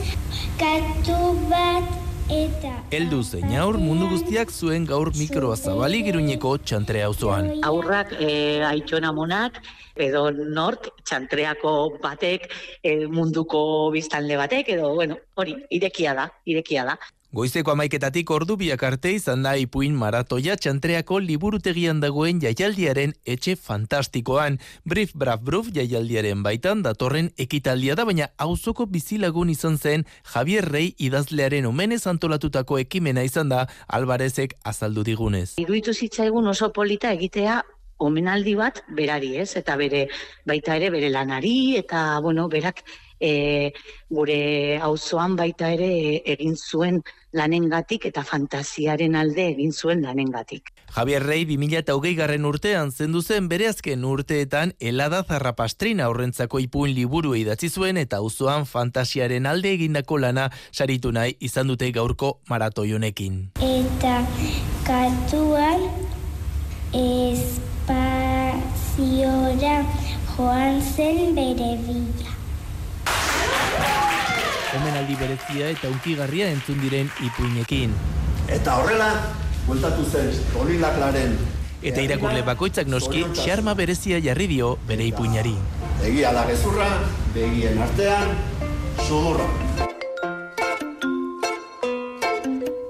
katu 0.58 1.20
bat 1.50 1.92
eta 2.32 2.72
Heldu 2.94 3.20
zein 3.22 3.52
aur 3.60 3.76
mundu 3.80 4.06
guztiak 4.08 4.52
zuen 4.52 4.86
gaur 4.88 5.10
mikroa 5.18 5.56
zabalik 5.56 6.06
iruñeko 6.12 6.54
txantre 6.64 7.02
auzoan. 7.04 7.50
aurrak 7.70 8.14
e, 8.18 8.62
aitona 8.64 9.12
monak 9.12 9.60
edo 9.96 10.30
nork 10.30 10.88
txantreako 11.04 11.98
batek 12.02 12.48
e, 12.82 13.06
munduko 13.06 13.90
biztanle 13.92 14.38
batek 14.40 14.72
edo 14.76 14.94
bueno 14.94 15.18
hori 15.34 15.56
irekia 15.70 16.14
da 16.14 16.30
irekia 16.46 16.84
da 16.84 16.96
Goizeko 17.34 17.72
amaiketatik 17.72 18.30
ordu 18.30 18.54
biak 18.54 18.82
arte 18.86 19.10
izan 19.10 19.40
da 19.42 19.56
ipuin 19.58 19.96
maratoia 19.98 20.54
txantreako 20.54 21.16
liburutegian 21.18 21.98
dagoen 21.98 22.38
jaialdiaren 22.38 23.10
etxe 23.34 23.56
fantastikoan. 23.58 24.60
Brief 24.86 25.16
Braf 25.18 25.40
Bruf 25.42 25.72
jaialdiaren 25.74 26.44
baitan 26.46 26.84
datorren 26.86 27.32
ekitaldia 27.44 27.96
da, 27.98 28.04
baina 28.06 28.28
auzoko 28.38 28.86
bizilagun 28.86 29.50
izan 29.50 29.80
zen 29.82 30.04
Javier 30.30 30.68
Rey 30.70 30.92
idazlearen 31.08 31.66
omenez 31.66 32.04
antolatutako 32.06 32.78
ekimena 32.84 33.24
izan 33.26 33.50
da 33.50 33.64
Alvarezek 33.88 34.54
azaldu 34.62 35.02
digunez. 35.02 35.56
iruditu 35.58 35.92
zitzaigun 35.92 36.46
oso 36.54 36.70
polita 36.70 37.10
egitea 37.18 37.64
omenaldi 37.98 38.54
bat 38.54 38.78
berari, 38.94 39.34
ez? 39.42 39.56
Eta 39.58 39.74
bere 39.80 40.06
baita 40.46 40.78
ere 40.78 40.90
bere 40.94 41.10
lanari 41.10 41.74
eta 41.82 42.20
bueno, 42.22 42.46
berak 42.48 42.84
e, 43.18 43.72
gure 44.10 44.78
auzoan 44.82 45.36
baita 45.36 45.70
ere 45.74 45.90
egin 46.36 46.56
zuen 46.56 47.02
lanengatik 47.34 48.06
eta 48.10 48.22
fantasiaren 48.24 49.16
alde 49.18 49.48
egin 49.50 49.72
zuen 49.72 50.02
lanengatik. 50.02 50.70
Javier 50.94 51.22
Rey 51.26 51.44
2008 51.44 52.14
garren 52.16 52.44
urtean 52.46 52.92
zendu 52.92 53.22
zen 53.22 53.48
bere 53.50 53.66
azken 53.68 54.04
urteetan 54.06 54.72
helada 54.80 55.24
zarrapastrina 55.24 56.08
horrentzako 56.08 56.60
ipuin 56.62 56.94
liburu 56.94 57.34
idatzi 57.34 57.68
zuen 57.68 57.96
eta 57.98 58.16
auzoan 58.22 58.66
fantasiaren 58.70 59.46
alde 59.50 59.72
egindako 59.74 60.18
lana 60.22 60.50
saritu 60.70 61.12
nahi 61.12 61.36
izan 61.40 61.66
dute 61.72 61.90
gaurko 61.92 62.38
maratoi 62.48 62.92
honekin. 62.92 63.50
eta 63.58 64.14
katuan 64.86 65.80
espaziora 66.94 68.16
joan 70.36 70.80
zen 70.82 71.34
bere 71.34 71.70
bila. 71.86 72.33
Omenaldi 74.74 75.16
berezia 75.20 75.70
eta 75.70 75.88
unkigarria 75.88 76.48
entzun 76.50 76.80
diren 76.82 77.10
ipuinekin. 77.22 77.94
Eta 78.48 78.78
horrela, 78.80 79.10
bueltatu 79.66 80.04
zen 80.10 80.32
Toni 80.52 80.78
Laklaren 80.82 81.36
Eta 81.84 82.00
irakurle 82.00 82.40
bakoitzak 82.46 82.88
noski 82.88 83.26
xarma 83.36 83.74
berezia 83.76 84.20
jarri 84.24 84.46
dio 84.48 84.76
bere 84.88 85.04
ipuinari. 85.10 85.54
egia 86.04 86.32
da 86.32 86.46
gezurra, 86.48 86.88
begien 87.34 87.78
artean, 87.78 88.32
sudurra. 89.06 89.48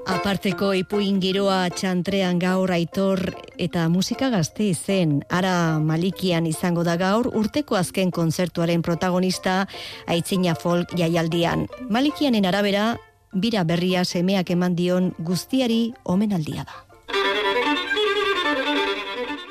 Aparteko 0.04 0.74
ipuin 0.76 1.16
giroa 1.16 1.70
txantrean 1.72 2.36
gaur 2.38 2.68
aitor 2.74 3.20
eta 3.56 3.86
musika 3.88 4.28
gazte 4.28 4.66
izen. 4.68 5.22
Ara 5.32 5.80
Malikian 5.80 6.44
izango 6.46 6.84
da 6.84 6.98
gaur 7.00 7.30
urteko 7.32 7.78
azken 7.80 8.12
kontzertuaren 8.12 8.82
protagonista 8.84 9.64
aitzina 10.06 10.54
folk 10.54 10.92
jaialdian. 10.98 11.66
Malikianen 11.88 12.44
arabera, 12.44 12.98
bira 13.32 13.64
berria 13.64 14.04
semeak 14.04 14.50
eman 14.52 14.76
dion 14.76 15.12
guztiari 15.18 15.94
omenaldia 16.04 16.66
da. 16.68 16.82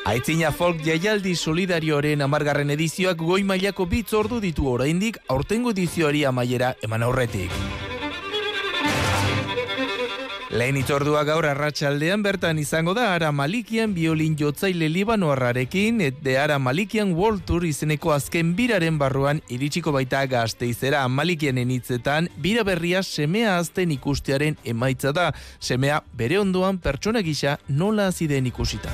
Aitzina 0.06 0.52
folk 0.52 0.84
jaialdi 0.86 1.34
solidarioaren 1.34 2.22
amargarren 2.22 2.70
edizioak 2.76 3.18
goi 3.18 3.42
mailako 3.44 3.88
bitz 3.90 4.12
ordu 4.14 4.42
ditu 4.44 4.68
oraindik 4.70 5.18
aurtengo 5.30 5.74
edizioari 5.74 6.26
amaiera 6.30 6.76
eman 6.84 7.08
aurretik. 7.08 7.83
Lehen 10.54 10.78
itzordua 10.78 11.24
gaur 11.26 11.48
arratsaldean 11.50 12.22
bertan 12.22 12.60
izango 12.62 12.94
da 12.94 13.08
Ara 13.16 13.32
Malikian 13.34 13.96
biolin 13.96 14.36
jotzaile 14.38 14.86
libanoarrarekin 14.86 16.02
et 16.06 16.28
Ara 16.38 16.60
Malikian 16.62 17.16
World 17.18 17.42
Tour 17.48 17.66
izeneko 17.66 18.14
azken 18.14 18.52
biraren 18.54 19.00
barruan 19.02 19.42
iritsiko 19.50 19.90
baita 19.96 20.22
gazteizera 20.30 21.02
Malikianen 21.10 21.74
hitzetan 21.74 22.30
bira 22.38 22.62
berria 22.64 23.02
semea 23.02 23.58
azten 23.58 23.98
ikustearen 23.98 24.60
emaitza 24.64 25.12
da. 25.12 25.32
Semea 25.60 26.04
bere 26.14 26.38
ondoan 26.38 26.78
pertsona 26.78 27.26
gisa 27.26 27.58
nola 27.68 28.12
hasi 28.12 28.30
den 28.30 28.46
ikusita. 28.54 28.94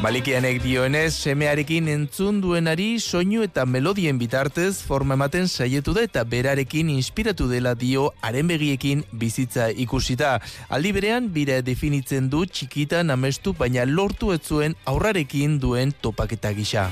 Malikianek 0.00 0.62
dioenez, 0.64 1.10
semearekin 1.12 1.90
entzun 1.92 2.38
duenari 2.40 2.94
soinu 3.04 3.42
eta 3.44 3.66
melodien 3.68 4.16
bitartez 4.16 4.78
forma 4.80 5.18
ematen 5.18 5.44
saietu 5.44 5.92
da 5.92 6.06
eta 6.06 6.22
berarekin 6.24 6.88
inspiratu 6.94 7.50
dela 7.50 7.74
dio 7.76 8.06
haren 8.24 8.48
begiekin 8.48 9.04
bizitza 9.12 9.68
ikusita. 9.84 10.38
Aldi 10.72 10.94
berean, 10.96 11.28
bira 11.36 11.60
definitzen 11.60 12.32
du 12.32 12.46
txikitan 12.48 13.12
amestu 13.12 13.52
baina 13.52 13.84
lortu 13.84 14.32
ez 14.32 14.40
zuen 14.40 14.78
aurrarekin 14.88 15.60
duen 15.60 15.92
topaketa 16.00 16.56
gisa. 16.56 16.88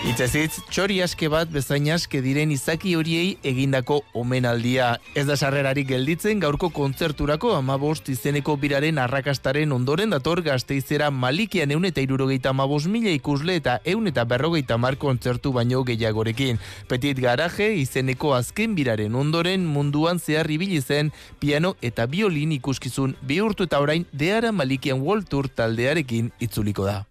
Itzezitz, 0.00 0.62
txori 0.72 0.94
aske 1.04 1.28
bat 1.28 1.50
bezain 1.52 1.84
aske 1.92 2.22
diren 2.24 2.48
izaki 2.54 2.94
horiei 2.96 3.34
egindako 3.44 3.98
omenaldia. 4.16 4.94
Ez 5.12 5.26
da 5.28 5.34
sarrerarik 5.36 5.90
gelditzen 5.90 6.40
gaurko 6.40 6.70
kontzerturako 6.72 7.50
amabost 7.52 8.08
izeneko 8.08 8.54
biraren 8.62 8.96
arrakastaren 9.02 9.74
ondoren 9.76 10.16
dator 10.16 10.40
gazteizera 10.46 11.10
malikian 11.12 11.76
eun 11.76 11.84
eta 11.84 12.00
irurogeita 12.00 12.54
amabost 12.54 12.88
mila 12.88 13.12
ikusle 13.12 13.58
eta 13.60 13.76
eun 13.84 14.08
eta 14.08 14.24
berrogeita 14.24 14.80
mar 14.80 14.96
kontzertu 14.96 15.52
baino 15.52 15.84
gehiagorekin. 15.84 16.56
Petit 16.88 17.20
garaje 17.20 17.68
izeneko 17.82 18.32
azken 18.38 18.72
biraren 18.80 19.14
ondoren 19.14 19.68
munduan 19.68 20.16
zehar 20.18 20.48
ibili 20.48 20.80
zen 20.80 21.12
piano 21.44 21.74
eta 21.82 22.08
biolin 22.08 22.56
ikuskizun 22.56 23.18
bihurtu 23.20 23.68
eta 23.68 23.84
orain 23.84 24.08
deara 24.12 24.50
malikian 24.50 25.04
World 25.04 25.28
Tour 25.28 25.52
taldearekin 25.52 26.32
itzuliko 26.40 26.88
da. 26.88 27.02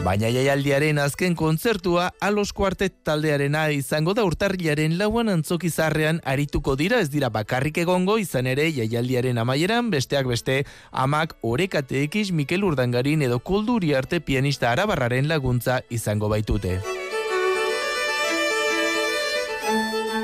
Baina 0.00 0.30
jaialdiaren 0.32 0.96
azken 0.96 1.34
kontzertua 1.36 2.06
Alos 2.24 2.54
Quartet 2.56 2.94
taldearena 3.04 3.66
izango 3.76 4.14
da 4.16 4.22
urtarrilaren 4.24 4.94
lauan 4.96 5.28
antzokizarrean 5.28 6.22
arituko 6.24 6.72
dira 6.80 7.02
ez 7.04 7.10
dira 7.12 7.28
bakarrik 7.28 7.82
egongo 7.82 8.16
izan 8.22 8.48
ere 8.48 8.64
jaialdiaren 8.72 9.42
amaieran 9.42 9.90
besteak 9.92 10.30
beste 10.30 10.62
amak 11.04 11.36
orekateekiz 11.42 12.30
Mikel 12.32 12.64
Urdangarin 12.64 13.26
edo 13.28 13.42
kolduri 13.44 13.92
arte 13.94 14.22
pianista 14.24 14.72
arabarraren 14.72 15.28
laguntza 15.28 15.82
izango 15.90 16.32
baitute. 16.32 16.99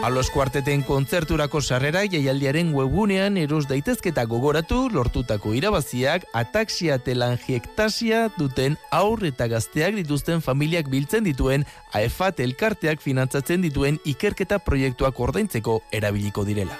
Alos 0.07 0.31
kuarteten 0.31 0.85
kontzerturako 0.87 1.59
sarrera 1.59 2.05
jaialdiaren 2.07 2.69
webgunean 2.71 3.35
eros 3.43 3.65
daitezketa 3.67 4.23
gogoratu 4.31 4.85
lortutako 4.95 5.51
irabaziak 5.59 6.29
ataxia 6.31 7.01
telangiektasia 7.03 8.21
duten 8.37 8.77
aur 8.95 9.25
eta 9.27 9.49
gazteak 9.51 9.97
dituzten 9.99 10.45
familiak 10.47 10.87
biltzen 10.93 11.27
dituen 11.27 11.67
AEFAT 11.91 12.39
elkarteak 12.45 13.03
finantzatzen 13.03 13.67
dituen 13.67 13.99
ikerketa 14.05 14.61
proiektuak 14.63 15.19
ordaintzeko 15.19 15.81
erabiliko 15.91 16.47
direla. 16.47 16.79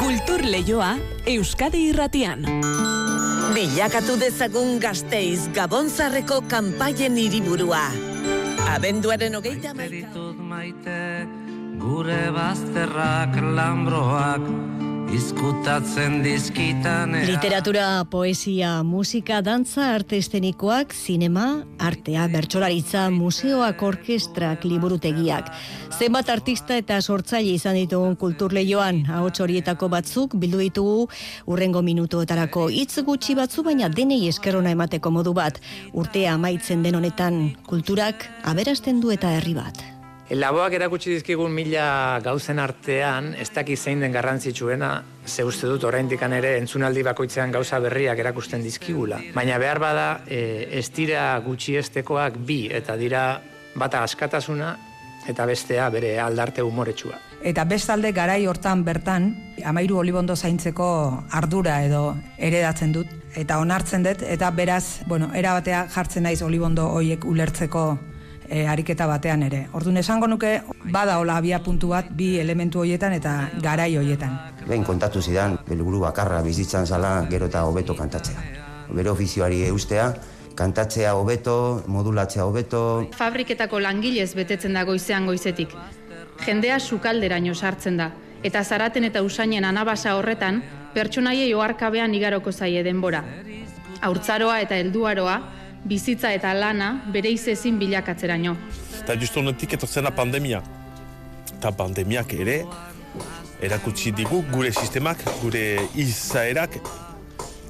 Kultur 0.00 0.48
leioa 0.56 0.94
Euskadi 1.36 1.90
irratian. 1.90 2.48
Bilakatu 3.54 4.16
dezagun 4.18 4.80
gazteiz 4.82 5.46
Gabonzarreko 5.54 6.40
kanpaien 6.50 7.16
hiriburua. 7.20 7.84
Abenduaren 8.74 9.38
hogeita 9.38 9.74
maite 9.76 10.98
gure 11.78 12.22
bazterrak 12.34 13.36
lambroak 13.56 14.42
izkutatzen 15.14 16.18
dizkitan 16.24 17.14
Literatura, 17.26 18.04
poesia, 18.10 18.82
musika, 18.82 19.38
dantza, 19.44 19.92
arte 19.94 20.18
estenikoak, 20.18 20.92
zinema, 20.94 21.62
artea, 21.78 22.26
bertsolaritza, 22.32 23.06
museoak, 23.14 23.82
orkestrak, 23.86 24.66
liburutegiak. 24.66 25.50
Zenbat 25.96 26.30
artista 26.34 26.76
eta 26.76 26.98
sortzaile 27.00 27.54
izan 27.54 27.78
ditugun 27.78 28.16
kulturleioan, 28.20 29.04
ahots 29.08 29.40
horietako 29.40 29.88
batzuk 29.94 30.36
bildu 30.36 30.60
ditugu 30.64 31.08
urrengo 31.46 31.82
minutuetarako 31.86 32.68
hitz 32.68 33.00
gutxi 33.06 33.38
batzu 33.38 33.64
baina 33.66 33.88
denei 33.88 34.26
eskerona 34.28 34.74
emateko 34.76 35.14
modu 35.14 35.34
bat. 35.36 35.60
Urtea 35.94 36.34
amaitzen 36.34 36.82
den 36.82 36.98
honetan 36.98 37.44
kulturak 37.66 38.28
aberasten 38.44 39.00
du 39.00 39.14
eta 39.14 39.36
herri 39.38 39.54
bat. 39.54 39.95
Laboak 40.26 40.72
erakutsi 40.74 41.12
dizkigun 41.12 41.52
mila 41.54 42.18
gauzen 42.18 42.58
artean, 42.58 43.28
ez 43.38 43.46
daki 43.54 43.76
zein 43.76 44.00
den 44.02 44.10
garrantzitsuena, 44.10 44.88
ze 45.24 45.44
uste 45.46 45.68
dut 45.70 45.84
oraindik 45.86 46.20
ere 46.20 46.56
entzunaldi 46.58 47.04
bakoitzean 47.06 47.52
gauza 47.52 47.78
berriak 47.78 48.18
erakusten 48.18 48.60
dizkigula. 48.60 49.20
Baina 49.34 49.58
behar 49.58 49.78
bada, 49.78 50.22
e, 50.26 50.66
ez 50.72 50.90
dira 50.90 51.38
gutxi 51.44 51.76
estekoak 51.76 52.38
bi, 52.38 52.66
eta 52.72 52.96
dira 52.96 53.40
bata 53.76 54.02
askatasuna, 54.02 54.76
eta 55.28 55.46
bestea 55.46 55.88
bere 55.90 56.18
aldarte 56.18 56.60
umoretsua. 56.62 57.20
Eta 57.46 57.62
bestalde 57.64 58.10
garai 58.10 58.46
hortan 58.46 58.82
bertan, 58.82 59.30
amairu 59.64 59.98
olibondo 59.98 60.34
zaintzeko 60.34 61.22
ardura 61.30 61.84
edo 61.84 62.16
eredatzen 62.36 62.92
dut, 62.92 63.06
eta 63.36 63.60
onartzen 63.60 64.02
dut, 64.02 64.26
eta 64.26 64.50
beraz, 64.50 65.02
bueno, 65.06 65.30
erabatea 65.34 65.86
jartzen 65.94 66.24
naiz 66.24 66.42
olibondo 66.42 66.88
hoiek 66.98 67.24
ulertzeko 67.24 67.86
e, 68.48 68.66
ariketa 68.66 69.06
batean 69.06 69.42
ere. 69.46 69.66
Orduan 69.72 69.96
esango 69.96 70.26
nuke 70.26 70.60
bada 70.92 71.18
hola 71.18 71.36
abia 71.36 71.62
puntu 71.62 71.88
bat 71.94 72.08
bi 72.10 72.36
elementu 72.38 72.80
hoietan 72.80 73.12
eta 73.12 73.50
garai 73.62 73.96
hoietan. 73.96 74.38
Behin 74.66 74.84
kontatu 74.84 75.22
zidan, 75.22 75.58
belguru 75.68 76.00
bakarra 76.00 76.42
bizitzan 76.42 76.86
zala 76.86 77.26
gero 77.30 77.46
eta 77.46 77.64
hobeto 77.64 77.94
kantatzea. 77.94 78.42
Bere 78.90 79.10
ofizioari 79.10 79.64
eustea, 79.68 80.12
kantatzea 80.56 81.14
hobeto, 81.14 81.84
modulatzea 81.86 82.44
hobeto. 82.44 83.08
Fabriketako 83.16 83.80
langilez 83.80 84.32
betetzen 84.34 84.74
da 84.74 84.84
goizean 84.84 85.26
goizetik. 85.26 85.74
Jendea 86.46 86.80
sukalderaino 86.80 87.54
sartzen 87.54 87.96
da. 87.96 88.10
Eta 88.44 88.62
zaraten 88.64 89.04
eta 89.04 89.22
usainen 89.22 89.64
anabasa 89.64 90.14
horretan, 90.16 90.62
pertsonaiei 90.94 91.52
oarkabean 91.54 92.14
igaroko 92.14 92.52
zaie 92.52 92.82
denbora. 92.84 93.22
Haurtzaroa 94.06 94.60
eta 94.60 94.76
helduaroa, 94.76 95.36
bizitza 95.86 96.32
eta 96.34 96.52
lana 96.54 96.90
bere 97.14 97.30
izezin 97.30 97.78
bilakatzeraino. 97.78 98.56
Eta 99.02 99.16
justu 99.20 99.40
honetik 99.40 99.76
etortzen 99.78 100.06
da 100.08 100.12
pandemia. 100.14 100.62
Eta 101.56 101.72
pandemiak 101.72 102.34
ere, 102.36 102.60
erakutsi 103.64 104.12
digu 104.12 104.42
gure 104.52 104.72
sistemak, 104.72 105.22
gure 105.42 105.66
izaerak 105.94 106.80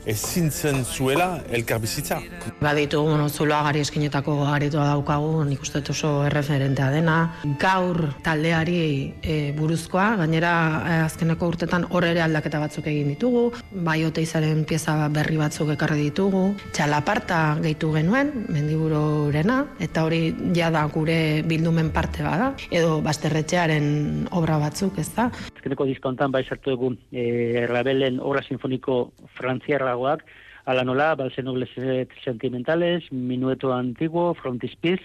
ezin 0.06 0.50
zen 0.50 0.84
zuela 0.84 1.40
elkar 1.50 1.80
bizitza. 1.82 2.20
Baditu, 2.60 3.02
bueno, 3.02 3.28
zuloa 3.28 3.62
gari 3.66 3.82
eskinetako 3.82 4.36
garetoa 4.44 4.86
daukagu, 4.92 5.44
nik 5.48 5.62
uste 5.62 5.82
oso 5.90 6.12
erreferentea 6.26 6.90
dena. 6.94 7.16
Gaur 7.60 7.98
taldeari 8.24 8.78
e, 9.22 9.36
buruzkoa, 9.56 10.06
gainera 10.22 10.52
e, 10.78 10.94
azkeneko 11.06 11.50
urtetan 11.52 11.88
hor 11.90 12.06
ere 12.08 12.22
aldaketa 12.22 12.60
batzuk 12.62 12.86
egin 12.92 13.12
ditugu, 13.14 13.50
bai 13.86 13.98
izaren 14.06 14.64
pieza 14.64 15.08
berri 15.08 15.36
batzuk 15.36 15.74
ekarri 15.74 16.08
ditugu, 16.08 16.54
txalaparta 16.72 17.58
gehitu 17.62 17.92
genuen, 17.92 18.32
mendibururena, 18.48 19.64
eta 19.80 20.06
hori 20.06 20.34
jada 20.54 20.86
gure 20.94 21.42
bildumen 21.42 21.90
parte 21.90 22.22
bada, 22.22 22.54
edo 22.70 23.00
basterretxearen 23.02 24.28
obra 24.30 24.58
batzuk, 24.62 24.98
ez 24.98 25.10
da. 25.16 25.30
Azkeneko 25.66 25.88
diskontan 25.88 26.30
bai 26.30 26.44
sartu 26.46 26.70
dugu 26.76 26.92
e, 27.10 27.66
Rabelen 27.66 28.20
obra 28.22 28.38
sinfoniko 28.46 29.10
frantziarragoak, 29.34 30.20
ala 30.64 30.84
nola, 30.86 31.16
balse 31.18 31.42
nobles 31.42 31.72
sentimentales, 32.22 33.10
minueto 33.10 33.72
antiguo, 33.74 34.34
frontispiz, 34.34 35.00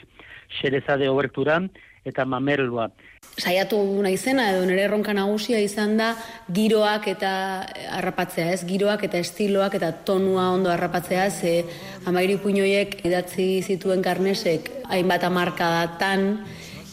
xereza 0.61 0.97
de 0.97 1.09
obertura, 1.09 1.57
eta 2.05 2.27
mamerlua. 2.29 2.91
Saiatu 3.41 3.79
naizena 4.05 4.51
edo 4.51 4.61
nire 4.69 4.85
erronka 4.85 5.17
nagusia 5.17 5.57
izan 5.65 5.97
da 5.97 6.11
giroak 6.53 7.09
eta 7.09 7.33
harrapatzea, 7.97 8.53
ez? 8.53 8.61
Giroak 8.61 9.09
eta 9.09 9.17
estiloak 9.17 9.81
eta 9.81 9.91
tonua 10.05 10.51
ondo 10.53 10.69
harrapatzea, 10.69 11.31
ze 11.31 11.65
amairi 12.05 12.37
puñoiek 12.37 12.99
idatzi 13.01 13.63
zituen 13.65 14.05
karnesek 14.05 14.69
hainbat 14.93 15.25
amarkadatan 15.25 16.35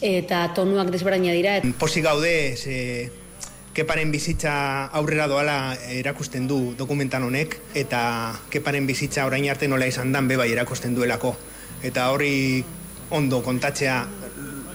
eta 0.00 0.46
tonuak 0.56 0.88
desberaina 0.88 1.36
dira. 1.36 1.60
Posi 1.76 2.00
gaude, 2.00 2.56
ze 2.56 3.27
keparen 3.74 4.10
bizitza 4.12 4.86
aurrera 4.86 5.28
doala 5.28 5.76
erakusten 5.90 6.48
du 6.48 6.74
dokumentan 6.78 7.22
honek, 7.22 7.58
eta 7.74 8.34
keparen 8.50 8.86
bizitza 8.86 9.26
orain 9.26 9.48
arte 9.50 9.68
nola 9.68 9.86
izan 9.86 10.12
dan 10.12 10.28
bebai 10.28 10.50
erakusten 10.52 10.94
duelako. 10.94 11.36
Eta 11.82 12.10
hori 12.10 12.64
ondo 13.10 13.42
kontatzea 13.42 14.06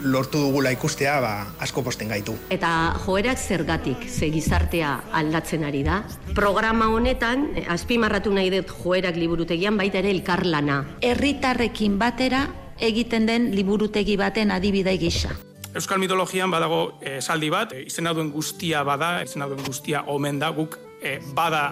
lortu 0.03 0.39
dugula 0.39 0.71
ikustea, 0.75 1.19
ba, 1.23 1.31
asko 1.63 1.83
posten 1.83 2.09
gaitu. 2.11 2.35
Eta 2.51 2.95
joerak 3.05 3.39
zergatik, 3.39 4.07
ze 4.09 4.29
gizartea 4.33 4.91
aldatzen 5.15 5.63
ari 5.63 5.83
da. 5.83 6.01
Programa 6.35 6.89
honetan, 6.91 7.49
eh, 7.55 7.65
azpimarratu 7.69 8.33
nahi 8.33 8.51
dut 8.51 8.73
joerak 8.83 9.15
liburutegian, 9.15 9.77
baita 9.77 9.99
ere 10.03 10.11
elkarlana. 10.11 10.83
Herritarrekin 11.01 11.97
batera 11.99 12.47
egiten 12.79 13.25
den 13.25 13.51
liburutegi 13.55 14.17
baten 14.17 14.51
adibidai 14.51 14.97
gisa. 14.97 15.35
Euskal 15.73 15.97
mitologian 15.97 16.51
badago 16.53 16.99
esaldi 17.01 17.47
bat, 17.49 17.71
e, 17.73 17.87
izena 17.89 18.11
duen 18.13 18.29
guztia 18.33 18.83
bada, 18.85 19.15
izena 19.25 19.47
duen 19.49 19.63
guztia 19.65 20.03
omen 20.13 20.37
da, 20.41 20.51
guk 20.53 20.77
e, 21.01 21.15
bada 21.33 21.71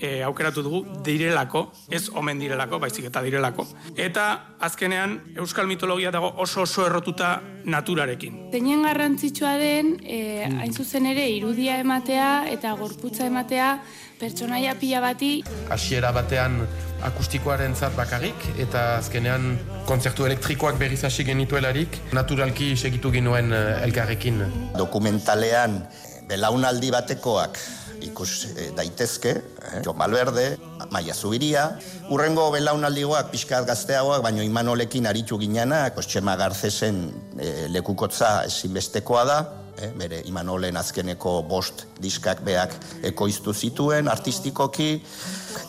e, 0.00 0.22
aukeratu 0.24 0.64
dugu 0.64 0.80
direlako, 1.04 1.66
ez 1.92 2.08
omen 2.16 2.40
direlako, 2.40 2.80
baizik 2.82 3.06
eta 3.10 3.22
direlako. 3.22 3.66
Eta 3.96 4.26
azkenean 4.60 5.18
Euskal 5.38 5.68
mitologia 5.68 6.10
dago 6.10 6.32
oso 6.42 6.64
oso 6.64 6.86
errotuta 6.88 7.36
naturarekin. 7.64 8.46
Zeinen 8.52 8.82
garrantzitsua 8.88 9.56
den, 9.60 9.96
e, 10.02 10.20
hain 10.48 10.72
zuzen 10.72 11.06
ere, 11.12 11.28
irudia 11.30 11.78
ematea 11.84 12.30
eta 12.50 12.72
gorputza 12.80 13.26
ematea 13.28 13.74
pertsonaia 14.20 14.74
pila 14.80 15.00
bati. 15.04 15.32
Hasiera 15.72 16.12
batean 16.12 16.58
akustikoaren 17.04 17.74
zat 17.76 17.94
bakarik, 17.96 18.36
eta 18.60 18.98
azkenean 18.98 19.54
kontzertu 19.88 20.26
elektrikoak 20.28 20.76
berriz 20.80 21.02
hasi 21.08 21.24
genituelarik, 21.24 21.96
naturalki 22.12 22.74
segitu 22.76 23.12
ginuen 23.12 23.52
elkarrekin. 23.52 24.42
Dokumentalean, 24.76 25.80
belaunaldi 26.28 26.92
batekoak 26.94 27.58
ikus 28.04 28.46
e, 28.56 28.70
daitezke, 28.76 29.32
eh? 29.38 29.80
Jo 29.84 29.94
Malberde, 29.96 30.58
Maia 30.90 31.14
Zubiria, 31.14 31.66
urrengo 32.10 32.48
belaunaldigoak 32.54 33.30
pixkat 33.32 33.66
gazteagoak, 33.68 34.22
baino 34.24 34.42
Imanolekin 34.42 35.06
aritu 35.10 35.38
ginana, 35.40 35.88
Kostxema 35.94 36.36
Garzesen 36.40 37.02
e, 37.38 37.68
lekukotza 37.72 38.44
ezinbestekoa 38.48 39.24
da, 39.28 39.38
eh? 39.78 39.90
bere 39.96 40.22
Imanolen 40.30 40.76
azkeneko 40.80 41.40
bost 41.48 41.86
diskak 42.00 42.44
beak 42.46 42.76
ekoiztu 43.12 43.54
zituen 43.54 44.08
artistikoki, 44.08 44.92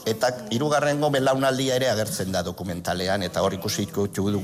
eta 0.07 0.31
hirugarrengo 0.51 1.11
belaunaldia 1.13 1.77
ere 1.79 1.91
agertzen 1.91 2.31
da 2.31 2.43
dokumentalean, 2.45 3.23
eta 3.27 3.43
hor 3.43 3.55
ikusiko 3.59 4.07
du 4.07 4.41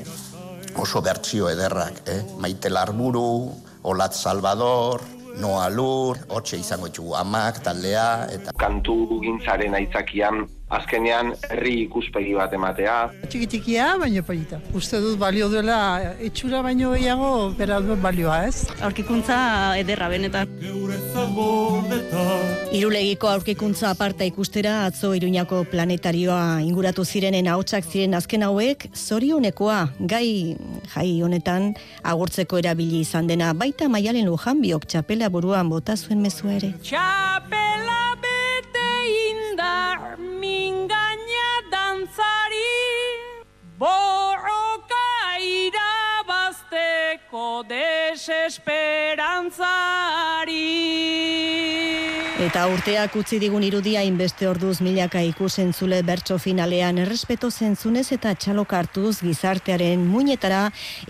oso 0.78 1.02
bertsio 1.02 1.50
ederrak, 1.50 2.04
eh? 2.06 2.22
Maite 2.38 2.70
Larburu, 2.70 3.52
Olat 3.88 4.14
Salvador, 4.14 5.02
Noa 5.38 5.68
Lur, 5.70 6.18
hotxe 6.34 6.58
izango 6.58 6.88
txugu 6.90 7.14
amak, 7.20 7.60
taldea, 7.66 8.26
eta... 8.34 8.54
Kantu 8.58 9.20
gintzaren 9.22 9.76
aitzakian, 9.78 10.48
azkenean 10.74 11.30
herri 11.52 11.76
ikuspegi 11.84 12.34
bat 12.38 12.56
ematea. 12.58 12.96
Txiki 13.30 13.48
txikia, 13.54 13.92
baina 14.02 14.24
polita. 14.26 14.58
Uste 14.78 14.98
dut 15.04 15.20
balio 15.22 15.50
duela, 15.54 15.78
etxura 16.26 16.64
baino 16.66 16.96
gehiago, 16.96 17.30
bera 17.60 17.78
balioa, 18.08 18.40
ez? 18.50 18.66
Aurkikuntza 18.82 19.38
ederra 19.78 20.10
benetan. 20.10 20.58
Irulegiko 22.78 23.26
aurkikuntza 23.32 23.90
aparta 23.90 24.26
ikustera 24.28 24.86
atzo 24.86 25.16
Iruñako 25.18 25.64
planetarioa 25.72 26.62
inguratu 26.62 27.06
zirenen 27.06 27.48
ahotsak 27.50 27.86
ziren 27.90 28.14
azken 28.14 28.44
hauek. 28.46 28.86
Zorionekoa 28.94 29.80
gai 30.00 30.56
jai 30.94 31.22
honetan 31.26 31.74
agurtzeko 32.04 32.60
erabili 32.62 33.00
izan 33.02 33.28
dena. 33.28 33.54
Baita 33.58 33.90
Maialen 33.90 34.30
Lujanbiok 34.30 34.86
txapela 34.86 35.30
buruan 35.34 35.70
bota 35.74 35.98
zuen 35.98 36.22
mezu 36.22 36.50
ere. 36.54 36.74
Txapela 36.86 38.04
bete 38.22 38.90
indar 39.24 40.22
mingaina 40.22 41.50
dantzari. 41.74 42.78
Borroka 43.82 45.08
irabazteko 45.50 47.48
desesperantzari. 48.28 51.17
Eta 52.48 52.62
urteak 52.72 53.16
utzi 53.20 53.42
digun 53.44 53.64
irudia 53.68 54.00
inbeste 54.08 54.46
orduz 54.48 54.78
milaka 54.80 55.20
ikusentzule 55.28 55.98
bertso 56.08 56.38
finalean 56.40 57.02
errespeto 57.04 57.50
zentzunez 57.52 58.06
eta 58.16 58.32
txalok 58.40 58.76
hartuz 58.78 59.18
gizartearen 59.20 60.06
muinetara 60.08 60.62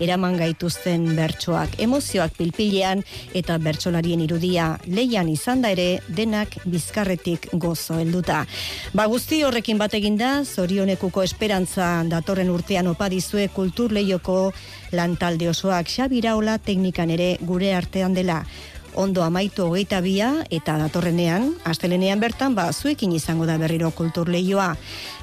eraman 0.02 0.34
gaituzten 0.40 1.04
bertsoak. 1.14 1.76
Emozioak 1.84 2.34
pilpilean 2.34 3.04
eta 3.38 3.54
bertsolarien 3.62 4.24
irudia 4.24 4.66
leian 4.90 5.30
izan 5.30 5.62
da 5.62 5.70
ere 5.76 6.00
denak 6.08 6.56
bizkarretik 6.64 7.46
gozo 7.52 8.00
helduta. 8.02 8.40
Ba 8.98 9.06
guzti 9.06 9.44
horrekin 9.46 9.78
bat 9.78 9.94
eginda, 9.94 10.40
zorionekuko 10.42 11.22
esperantza 11.22 11.92
datorren 12.10 12.50
urtean 12.50 12.90
opa 12.90 13.06
dizue 13.14 13.46
kultur 13.54 13.94
lehioko 13.94 14.40
lantalde 14.90 15.52
osoak 15.52 15.86
xabiraola 15.86 16.58
teknikan 16.58 17.14
ere 17.14 17.36
gure 17.46 17.70
artean 17.78 18.18
dela 18.18 18.40
ondo 18.98 19.22
amaitu 19.22 19.62
hogeita 19.62 20.00
bia 20.02 20.32
eta 20.50 20.74
datorrenean, 20.80 21.52
astelenean 21.62 22.18
bertan, 22.18 22.56
ba, 22.58 22.66
zuekin 22.74 23.14
izango 23.14 23.46
da 23.46 23.54
berriro 23.62 23.92
kultur 23.94 24.26
lehioa 24.28 24.72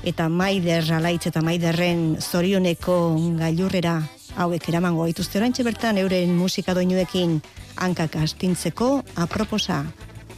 eta 0.08 0.30
maider 0.32 0.88
alaitz 0.96 1.28
eta 1.28 1.44
maiderren 1.44 2.16
zorioneko 2.24 2.96
gailurrera 3.42 3.98
hauek 4.40 4.70
eramango 4.72 5.04
gaituzte 5.04 5.40
oraintxe 5.42 5.68
bertan 5.68 6.00
euren 6.00 6.32
musika 6.40 6.76
doinuekin 6.76 7.42
hankak 7.76 8.16
astintzeko 8.24 9.04
aproposa 9.16 9.84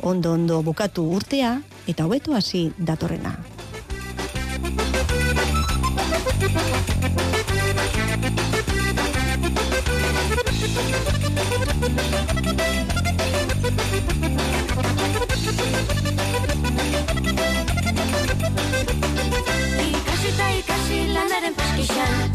ondo 0.02 0.34
ondo 0.34 0.62
bukatu 0.65 1.06
urtea 1.19 1.60
eta 1.88 2.10
hobeto 2.10 2.34
hasi 2.34 2.71
datorrena. 2.78 3.38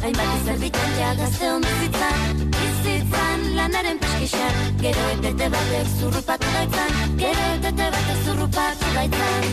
Hainbat 0.02 0.30
izerdikan 0.36 0.94
jagazteon 0.98 1.62
bizitzan 1.66 2.40
Bizitzan 2.56 3.44
lanaren 3.58 4.00
peskixan 4.02 4.56
Gero 4.80 5.04
etete 5.12 5.46
batek 5.54 5.92
zurrupatu 6.00 6.48
gaitzan 6.56 6.90
Gero 7.22 7.44
etete 7.52 7.86
batek 7.96 8.18
zurrupatu 8.26 8.86
gaitzan 8.96 9.44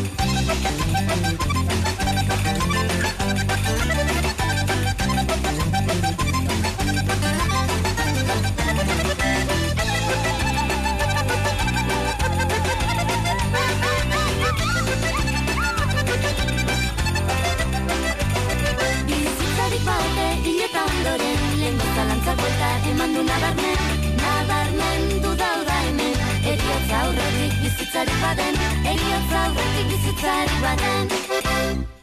bizitzarik 27.90 28.22
baden 28.22 28.56
Eriotza 28.86 29.40
aurretik 29.46 29.88
bizitzarik 29.92 30.62
baden 30.62 31.99